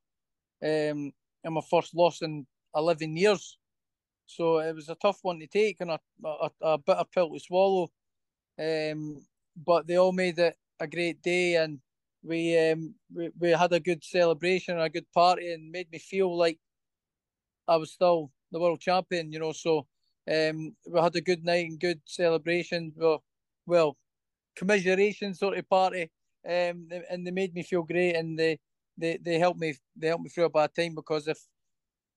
um, 0.63 1.13
and 1.45 1.55
my 1.55 1.63
first 1.71 1.95
loss 1.95 2.23
in 2.23 2.47
eleven 2.75 3.17
years. 3.17 3.59
So 4.27 4.59
it 4.59 4.75
was 4.75 4.89
a 4.89 4.97
tough 4.97 5.21
one 5.23 5.39
to 5.41 5.47
take 5.47 5.81
and 5.81 5.91
a, 5.93 6.01
a, 6.25 6.51
a 6.63 6.79
bitter 6.79 7.05
pill 7.15 7.31
to 7.33 7.41
swallow. 7.41 7.91
Um, 8.61 9.25
but 9.57 9.87
they 9.87 9.97
all 9.97 10.13
made 10.13 10.39
it 10.39 10.57
a 10.81 10.87
great 10.87 11.23
day 11.23 11.57
and 11.57 11.81
we, 12.25 12.59
um, 12.59 12.95
we 13.15 13.31
we 13.39 13.51
had 13.51 13.73
a 13.73 13.81
good 13.81 14.05
celebration 14.05 14.75
and 14.75 14.85
a 14.85 14.91
good 14.91 15.11
party 15.13 15.53
and 15.53 15.71
made 15.71 15.91
me 15.93 15.99
feel 15.99 16.37
like 16.37 16.59
I 17.69 17.77
was 17.77 17.93
still 17.93 18.31
the 18.53 18.61
world 18.61 18.81
champion, 18.81 19.33
you 19.33 19.39
know. 19.39 19.53
So 19.53 19.87
um, 20.31 20.75
we 20.87 21.01
had 21.01 21.17
a 21.17 21.21
good 21.21 21.45
night 21.45 21.69
and 21.69 21.81
good 21.81 22.01
celebration. 22.05 22.93
Well, 22.97 23.23
well, 23.67 23.97
commiseration 24.57 25.35
sort 25.35 25.59
of 25.59 25.69
party. 25.69 26.11
Um, 26.49 26.89
and 27.11 27.27
they 27.27 27.33
made 27.33 27.55
me 27.55 27.63
feel 27.63 27.83
great 27.83 28.15
and 28.15 28.39
they, 28.39 28.59
they, 28.97 29.19
they 29.21 29.39
helped 29.39 29.59
me 29.59 29.75
they 29.97 30.07
helped 30.07 30.23
me 30.23 30.31
through 30.31 30.45
a 30.45 30.51
bad 30.51 30.71
time 30.75 30.95
because 30.95 31.27
if 31.27 31.39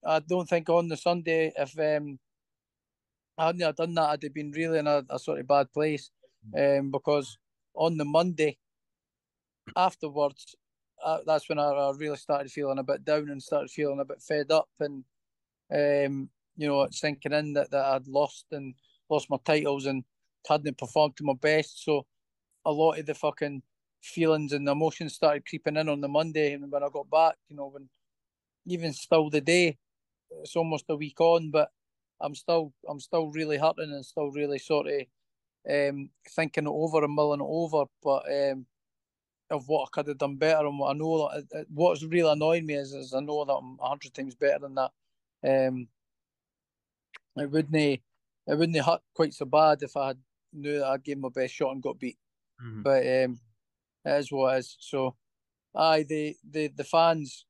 I 0.06 0.20
don't 0.20 0.48
think 0.48 0.70
on 0.70 0.88
the 0.88 0.98
Sunday 0.98 1.52
if 1.58 1.78
um 1.80 2.20
I 3.40 3.48
hadn't 3.48 3.78
done 3.78 3.94
that, 3.96 4.10
I'd 4.10 4.24
have 4.24 4.34
been 4.34 4.52
really 4.52 4.80
in 4.80 4.88
a, 4.88 5.04
a 5.10 5.18
sort 5.18 5.40
of 5.40 5.48
bad 5.48 5.72
place. 5.72 6.12
Um, 6.58 6.92
because 6.92 7.38
on 7.74 7.98
the 7.98 8.04
Monday 8.04 8.58
afterwards, 9.78 10.56
uh, 11.04 11.20
that's 11.26 11.48
when 11.48 11.58
I, 11.58 11.70
I, 11.70 11.92
really 11.96 12.18
started 12.18 12.52
feeling 12.52 12.80
a 12.80 12.84
bit 12.84 13.06
down 13.06 13.30
and 13.30 13.42
started 13.42 13.72
feeling 13.72 14.02
a 14.02 14.06
bit 14.06 14.22
fed 14.22 14.52
up 14.52 14.68
and 14.82 15.06
um, 15.72 16.30
you 16.60 16.68
know, 16.68 16.86
sinking 16.92 17.32
in 17.32 17.54
that, 17.54 17.72
that 17.72 17.86
I'd 17.86 18.08
lost 18.08 18.48
and 18.52 18.76
lost 19.10 19.30
my 19.30 19.38
titles 19.46 19.86
and 19.86 20.04
hadn't 20.48 20.78
performed 20.78 21.16
to 21.18 21.24
my 21.24 21.34
best. 21.40 21.86
So 21.86 22.06
a 22.66 22.72
lot 22.72 23.00
of 23.00 23.06
the 23.06 23.14
fucking 23.14 23.64
feelings 24.02 24.52
and 24.52 24.68
emotions 24.68 25.14
started 25.14 25.46
creeping 25.48 25.78
in 25.78 25.88
on 25.88 26.02
the 26.02 26.10
Monday 26.10 26.52
and 26.54 26.70
when 26.70 26.84
I 26.84 26.90
got 26.92 27.10
back, 27.10 27.36
you 27.48 27.56
know, 27.56 27.68
when 27.68 27.88
even 28.66 28.92
still 28.92 29.30
the 29.30 29.40
day, 29.40 29.78
it's 30.42 30.58
almost 30.58 30.84
a 30.90 30.98
week 30.98 31.22
on, 31.22 31.50
but 31.50 31.70
I'm 32.20 32.36
still 32.36 32.74
I'm 32.90 33.00
still 33.00 33.32
really 33.32 33.58
hurting 33.58 33.94
and 33.94 34.06
still 34.06 34.30
really 34.30 34.60
sort 34.60 34.88
of 34.88 35.02
um, 35.70 36.10
thinking 36.28 36.66
it 36.66 36.70
over 36.70 37.06
and 37.06 37.14
mulling 37.14 37.40
it 37.40 37.48
over, 37.48 37.86
but 38.04 38.24
um, 38.30 38.66
of 39.50 39.68
what 39.70 39.84
I 39.84 39.90
could 39.94 40.08
have 40.10 40.18
done 40.18 40.36
better 40.36 40.68
and 40.68 40.78
what 40.78 40.94
I 40.94 40.98
know 40.98 41.30
what's 41.74 42.04
really 42.04 42.30
annoying 42.30 42.66
me 42.66 42.74
is, 42.74 42.94
is 42.94 43.14
I 43.14 43.22
know 43.22 43.46
that 43.46 43.54
I'm 43.54 43.78
hundred 43.82 44.14
times 44.14 44.36
better 44.36 44.60
than 44.60 44.76
that. 44.76 44.92
Um, 45.42 45.88
it 47.40 47.52
wouldn't 47.52 47.76
it 47.76 48.02
wouldn't 48.48 48.86
hurt 48.86 49.02
quite 49.14 49.34
so 49.34 49.46
bad 49.46 49.82
if 49.84 49.96
I 49.96 50.08
had 50.08 50.18
knew 50.54 50.80
that 50.80 50.88
I 50.88 50.98
gave 50.98 51.18
my 51.18 51.30
best 51.30 51.54
shot 51.54 51.72
and 51.72 51.82
got 51.82 52.00
beat. 52.00 52.18
Mm-hmm. 52.64 52.82
But 52.82 53.02
um, 53.02 53.40
it 54.06 54.20
is 54.20 54.32
what 54.32 54.56
it 54.56 54.60
is. 54.60 54.78
So, 54.80 55.16
aye, 55.76 56.04
the 56.04 56.36
the 56.50 56.68
the 56.68 56.84
fans 56.84 57.46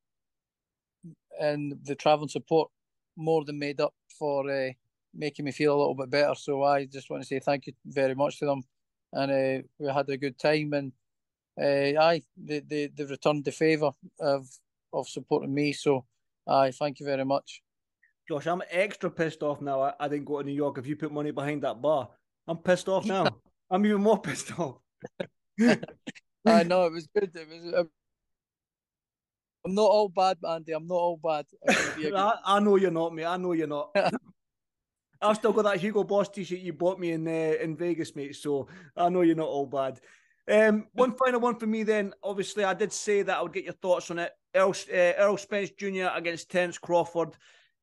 and 1.39 1.78
the 1.84 1.95
travelling 1.95 2.30
support 2.30 2.69
more 3.15 3.45
than 3.45 3.60
made 3.60 3.80
up 3.80 3.93
for 4.17 4.49
uh, 4.49 4.71
making 5.13 5.45
me 5.45 5.52
feel 5.52 5.75
a 5.75 5.78
little 5.78 5.95
bit 5.95 6.10
better. 6.10 6.36
So 6.36 6.63
I 6.63 6.86
just 6.86 7.10
want 7.10 7.23
to 7.23 7.28
say 7.28 7.39
thank 7.39 7.67
you 7.67 7.73
very 7.86 8.15
much 8.15 8.39
to 8.39 8.45
them, 8.45 8.63
and 9.13 9.32
uh, 9.32 9.67
we 9.78 9.91
had 9.91 10.10
a 10.10 10.17
good 10.17 10.38
time. 10.38 10.73
And 10.73 10.91
uh, 11.60 12.02
aye, 12.02 12.23
they 12.38 12.60
they 12.60 12.88
they 12.88 13.06
returned 13.06 13.45
the 13.45 13.52
favour 13.52 13.91
of 14.19 14.47
of 14.93 15.08
supporting 15.08 15.54
me. 15.54 15.73
So 15.73 16.06
aye, 16.47 16.71
thank 16.71 16.99
you 16.99 17.06
very 17.06 17.25
much. 17.25 17.62
Josh, 18.30 18.46
I'm 18.46 18.62
extra 18.70 19.10
pissed 19.10 19.42
off 19.42 19.60
now. 19.60 19.82
I, 19.82 19.94
I 20.00 20.08
didn't 20.08 20.26
go 20.26 20.39
to 20.39 20.46
New 20.46 20.54
York. 20.54 20.78
If 20.78 20.86
you 20.86 20.96
put 20.96 21.12
money 21.12 21.32
behind 21.32 21.63
that 21.63 21.82
bar, 21.82 22.10
I'm 22.48 22.58
pissed 22.58 22.88
off 22.88 23.04
now. 23.04 23.26
I'm 23.72 23.84
even 23.88 24.02
more 24.02 24.22
pissed 24.22 24.58
off. 24.60 24.78
I 25.60 26.63
know 26.63 26.86
it 26.86 26.94
was 26.94 27.08
good. 27.08 27.32
It 27.36 27.48
was. 27.50 27.74
Uh, 27.74 27.84
I'm 29.65 29.74
not 29.74 29.89
all 29.89 30.10
bad, 30.10 30.38
Andy. 30.48 30.74
I'm 30.74 30.86
not 30.86 30.96
all 30.96 31.18
bad. 31.18 31.46
I, 31.68 32.34
I, 32.46 32.60
know 32.60 32.76
you're 32.76 32.92
not, 32.92 33.15
mate. 33.15 33.26
I 33.26 33.38
know 33.38 33.54
you're 33.54 33.68
not. 33.68 33.96
I've 35.22 35.36
still 35.36 35.52
got 35.52 35.63
that 35.63 35.78
Hugo 35.80 36.04
Boss 36.04 36.30
t-shirt 36.30 36.60
you 36.60 36.72
bought 36.72 37.00
me 37.00 37.12
in 37.12 37.28
uh, 37.28 37.56
in 37.60 37.76
Vegas, 37.76 38.15
mate. 38.15 38.36
So 38.36 38.68
I 38.96 39.10
know 39.10 39.22
you're 39.22 39.36
not 39.36 39.48
all 39.48 39.65
bad. 39.65 40.00
Um, 40.48 40.88
one 40.94 41.15
final 41.15 41.39
one 41.39 41.56
for 41.58 41.65
me, 41.65 41.82
then. 41.82 42.13
Obviously, 42.24 42.63
I 42.63 42.76
did 42.76 42.94
say 42.94 43.24
that 43.24 43.38
I 43.38 43.42
would 43.42 43.54
get 43.54 43.65
your 43.65 43.74
thoughts 43.74 44.12
on 44.12 44.20
it. 44.20 44.32
Earl, 44.56 44.70
uh, 44.70 44.96
Errol 44.96 45.38
Spence 45.38 45.72
Jr. 45.72 46.10
against 46.13 46.52
Terence 46.52 46.78
Crawford, 46.78 47.36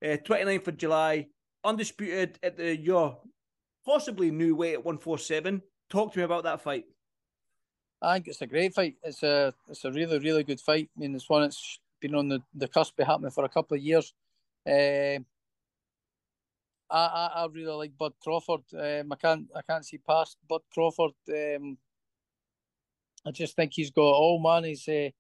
uh, 0.05 0.17
29th 0.25 0.69
of 0.69 0.77
July, 0.77 1.27
undisputed 1.65 2.39
at 2.43 2.57
the 2.57 2.77
your 2.77 3.19
possibly 3.85 4.31
new 4.31 4.55
weight 4.55 4.75
at 4.75 4.85
147. 4.85 5.63
Talk 5.89 6.13
to 6.13 6.19
me 6.19 6.25
about 6.25 6.45
that 6.45 6.61
fight. 6.61 6.85
I 8.03 8.15
think 8.15 8.29
it's 8.29 8.43
a 8.43 8.47
great 8.47 8.75
fight. 8.75 8.97
It's 9.03 9.23
a 9.23 9.55
it's 9.69 9.85
a 9.85 9.93
really 9.93 10.19
really 10.19 10.45
good 10.45 10.61
fight. 10.61 10.91
I 10.97 11.01
mean, 11.01 11.15
it's 11.15 11.29
one 11.29 11.43
that's 11.43 11.81
been 12.01 12.15
on 12.15 12.29
the, 12.29 12.41
the 12.55 12.69
cusp 12.69 12.99
of 12.99 13.07
happening 13.07 13.31
for 13.31 13.45
a 13.45 13.49
couple 13.49 13.77
of 13.77 13.83
years. 13.83 14.13
Uh, 14.69 15.21
I, 16.89 17.31
I, 17.35 17.47
really 17.51 17.73
like 17.73 17.99
Bud 17.99 18.13
Crawford. 18.23 18.63
Um, 18.73 19.13
I 19.13 19.17
can't 19.17 19.47
I 19.57 19.63
can't 19.63 19.85
see 19.85 19.99
past 19.99 20.37
Bud 20.49 20.63
Crawford. 20.73 21.13
Um, 21.29 21.79
I 23.27 23.31
just 23.33 23.57
think 23.57 23.73
he's 23.75 23.91
got 23.91 24.03
all 24.03 24.41
man. 24.41 24.65
He's 24.65 24.87
uh, 24.89 25.11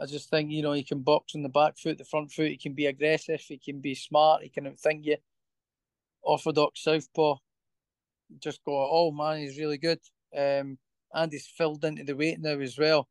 I 0.00 0.06
just 0.06 0.30
think 0.30 0.50
you 0.50 0.62
know 0.62 0.72
he 0.72 0.82
can 0.82 1.00
box 1.00 1.34
on 1.34 1.42
the 1.42 1.48
back 1.48 1.78
foot, 1.78 1.98
the 1.98 2.04
front 2.04 2.32
foot. 2.32 2.48
He 2.48 2.56
can 2.56 2.72
be 2.72 2.86
aggressive. 2.86 3.40
He 3.40 3.58
can 3.58 3.80
be 3.80 3.94
smart. 3.94 4.42
He 4.42 4.48
can 4.48 4.64
outthink 4.64 5.04
you. 5.04 5.16
Orthodox 6.22 6.82
southpaw. 6.82 7.36
Just 8.38 8.64
go, 8.64 8.88
oh 8.90 9.10
man. 9.12 9.38
He's 9.38 9.58
really 9.58 9.78
good. 9.78 10.00
Um, 10.36 10.78
and 11.12 11.30
he's 11.30 11.46
filled 11.46 11.84
into 11.84 12.04
the 12.04 12.16
weight 12.16 12.40
now 12.40 12.58
as 12.58 12.78
well. 12.78 13.08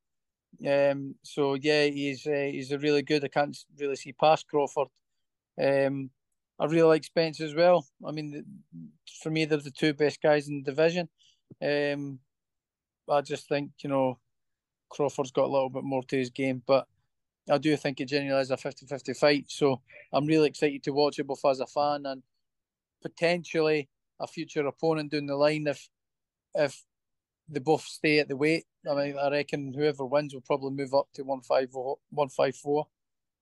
Um, 0.68 1.16
so 1.24 1.54
yeah, 1.54 1.86
he's 1.86 2.26
uh, 2.28 2.50
he's 2.52 2.72
a 2.72 2.80
really 2.80 3.04
good. 3.04 3.24
I 3.24 3.30
can't 3.30 3.58
really 3.80 3.96
see 3.96 4.14
past 4.14 4.48
Crawford. 4.48 4.88
Um, 5.62 6.10
I 6.60 6.66
really 6.66 6.88
like 6.88 7.04
Spence 7.04 7.40
as 7.42 7.56
well. 7.56 7.88
I 8.06 8.12
mean, 8.12 8.44
for 9.22 9.30
me, 9.30 9.46
they're 9.46 9.60
the 9.60 9.72
two 9.72 9.94
best 9.94 10.22
guys 10.22 10.48
in 10.48 10.62
the 10.62 10.72
division. 10.72 11.10
Um, 11.62 12.20
I 13.10 13.22
just 13.22 13.48
think 13.48 13.72
you 13.84 13.90
know 13.90 14.20
Crawford's 14.92 15.32
got 15.32 15.46
a 15.46 15.52
little 15.52 15.70
bit 15.70 15.84
more 15.84 16.04
to 16.04 16.18
his 16.18 16.30
game, 16.30 16.62
but 16.68 16.88
I 17.50 17.58
do 17.58 17.76
think 17.76 18.00
it 18.00 18.06
genuinely 18.06 18.42
is 18.42 18.52
a 18.52 18.58
50-50 18.58 19.18
fight. 19.18 19.46
So 19.48 19.82
I'm 20.14 20.28
really 20.28 20.50
excited 20.50 20.84
to 20.84 20.92
watch 20.92 21.18
it 21.18 21.28
both 21.28 21.44
as 21.46 21.60
a 21.60 21.66
fan 21.66 22.06
and 22.06 22.22
potentially 23.02 23.90
a 24.20 24.28
future 24.28 24.66
opponent 24.68 25.12
down 25.12 25.26
the 25.26 25.36
line 25.36 25.66
if 25.68 25.90
if 26.54 26.84
they 27.50 27.60
both 27.60 27.84
stay 27.84 28.20
at 28.20 28.28
the 28.28 28.36
weight. 28.36 28.66
I 28.90 28.94
mean, 28.94 29.18
I 29.18 29.30
reckon 29.30 29.74
whoever 29.74 30.06
wins 30.06 30.34
will 30.34 30.42
probably 30.42 30.72
move 30.72 30.94
up 30.94 31.08
to 31.14 31.24
154. 31.24 32.88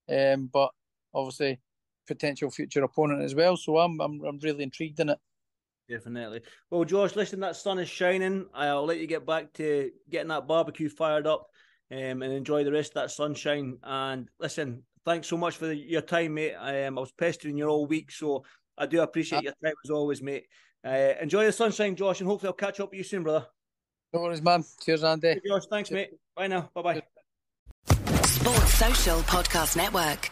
Um, 0.09 0.49
but 0.51 0.71
obviously, 1.13 1.59
potential 2.07 2.49
future 2.49 2.83
opponent 2.83 3.21
as 3.21 3.35
well. 3.35 3.55
So 3.57 3.77
I'm, 3.77 3.99
I'm, 4.01 4.23
I'm 4.23 4.39
really 4.39 4.63
intrigued 4.63 4.99
in 4.99 5.09
it. 5.09 5.19
Definitely. 5.89 6.41
Well, 6.69 6.83
Josh, 6.83 7.15
listen, 7.15 7.39
that 7.39 7.55
sun 7.55 7.79
is 7.79 7.89
shining. 7.89 8.45
I'll 8.53 8.85
let 8.85 8.99
you 8.99 9.07
get 9.07 9.25
back 9.25 9.53
to 9.53 9.91
getting 10.09 10.27
that 10.27 10.47
barbecue 10.47 10.87
fired 10.87 11.25
up 11.25 11.47
um, 11.91 12.21
and 12.21 12.31
enjoy 12.31 12.63
the 12.63 12.71
rest 12.71 12.91
of 12.91 13.01
that 13.01 13.11
sunshine. 13.11 13.77
And 13.83 14.29
listen, 14.39 14.83
thanks 15.03 15.27
so 15.27 15.37
much 15.37 15.57
for 15.57 15.71
your 15.71 16.01
time, 16.01 16.35
mate. 16.35 16.53
Um, 16.53 16.97
I 16.97 17.01
was 17.01 17.11
pestering 17.11 17.57
you 17.57 17.67
all 17.67 17.87
week, 17.87 18.11
so 18.11 18.43
I 18.77 18.85
do 18.85 19.01
appreciate 19.01 19.39
uh, 19.39 19.41
your 19.41 19.53
time 19.63 19.73
as 19.83 19.89
always, 19.89 20.21
mate. 20.21 20.45
Uh, 20.85 21.13
enjoy 21.19 21.45
the 21.45 21.51
sunshine, 21.51 21.95
Josh, 21.95 22.21
and 22.21 22.29
hopefully 22.29 22.49
I'll 22.49 22.53
catch 22.53 22.79
up 22.79 22.91
with 22.91 22.99
you 22.99 23.03
soon, 23.03 23.23
brother. 23.23 23.47
No 24.13 24.21
worries, 24.21 24.41
man. 24.41 24.63
Cheers, 24.81 25.03
Andy. 25.03 25.39
Josh, 25.45 25.65
thanks, 25.69 25.91
mate. 25.91 26.11
Bye 26.35 26.47
now. 26.47 26.69
Bye 26.73 26.81
bye. 26.81 27.03
Sports 28.23 28.73
Social 28.75 29.19
Podcast 29.21 29.75
Network. 29.75 30.31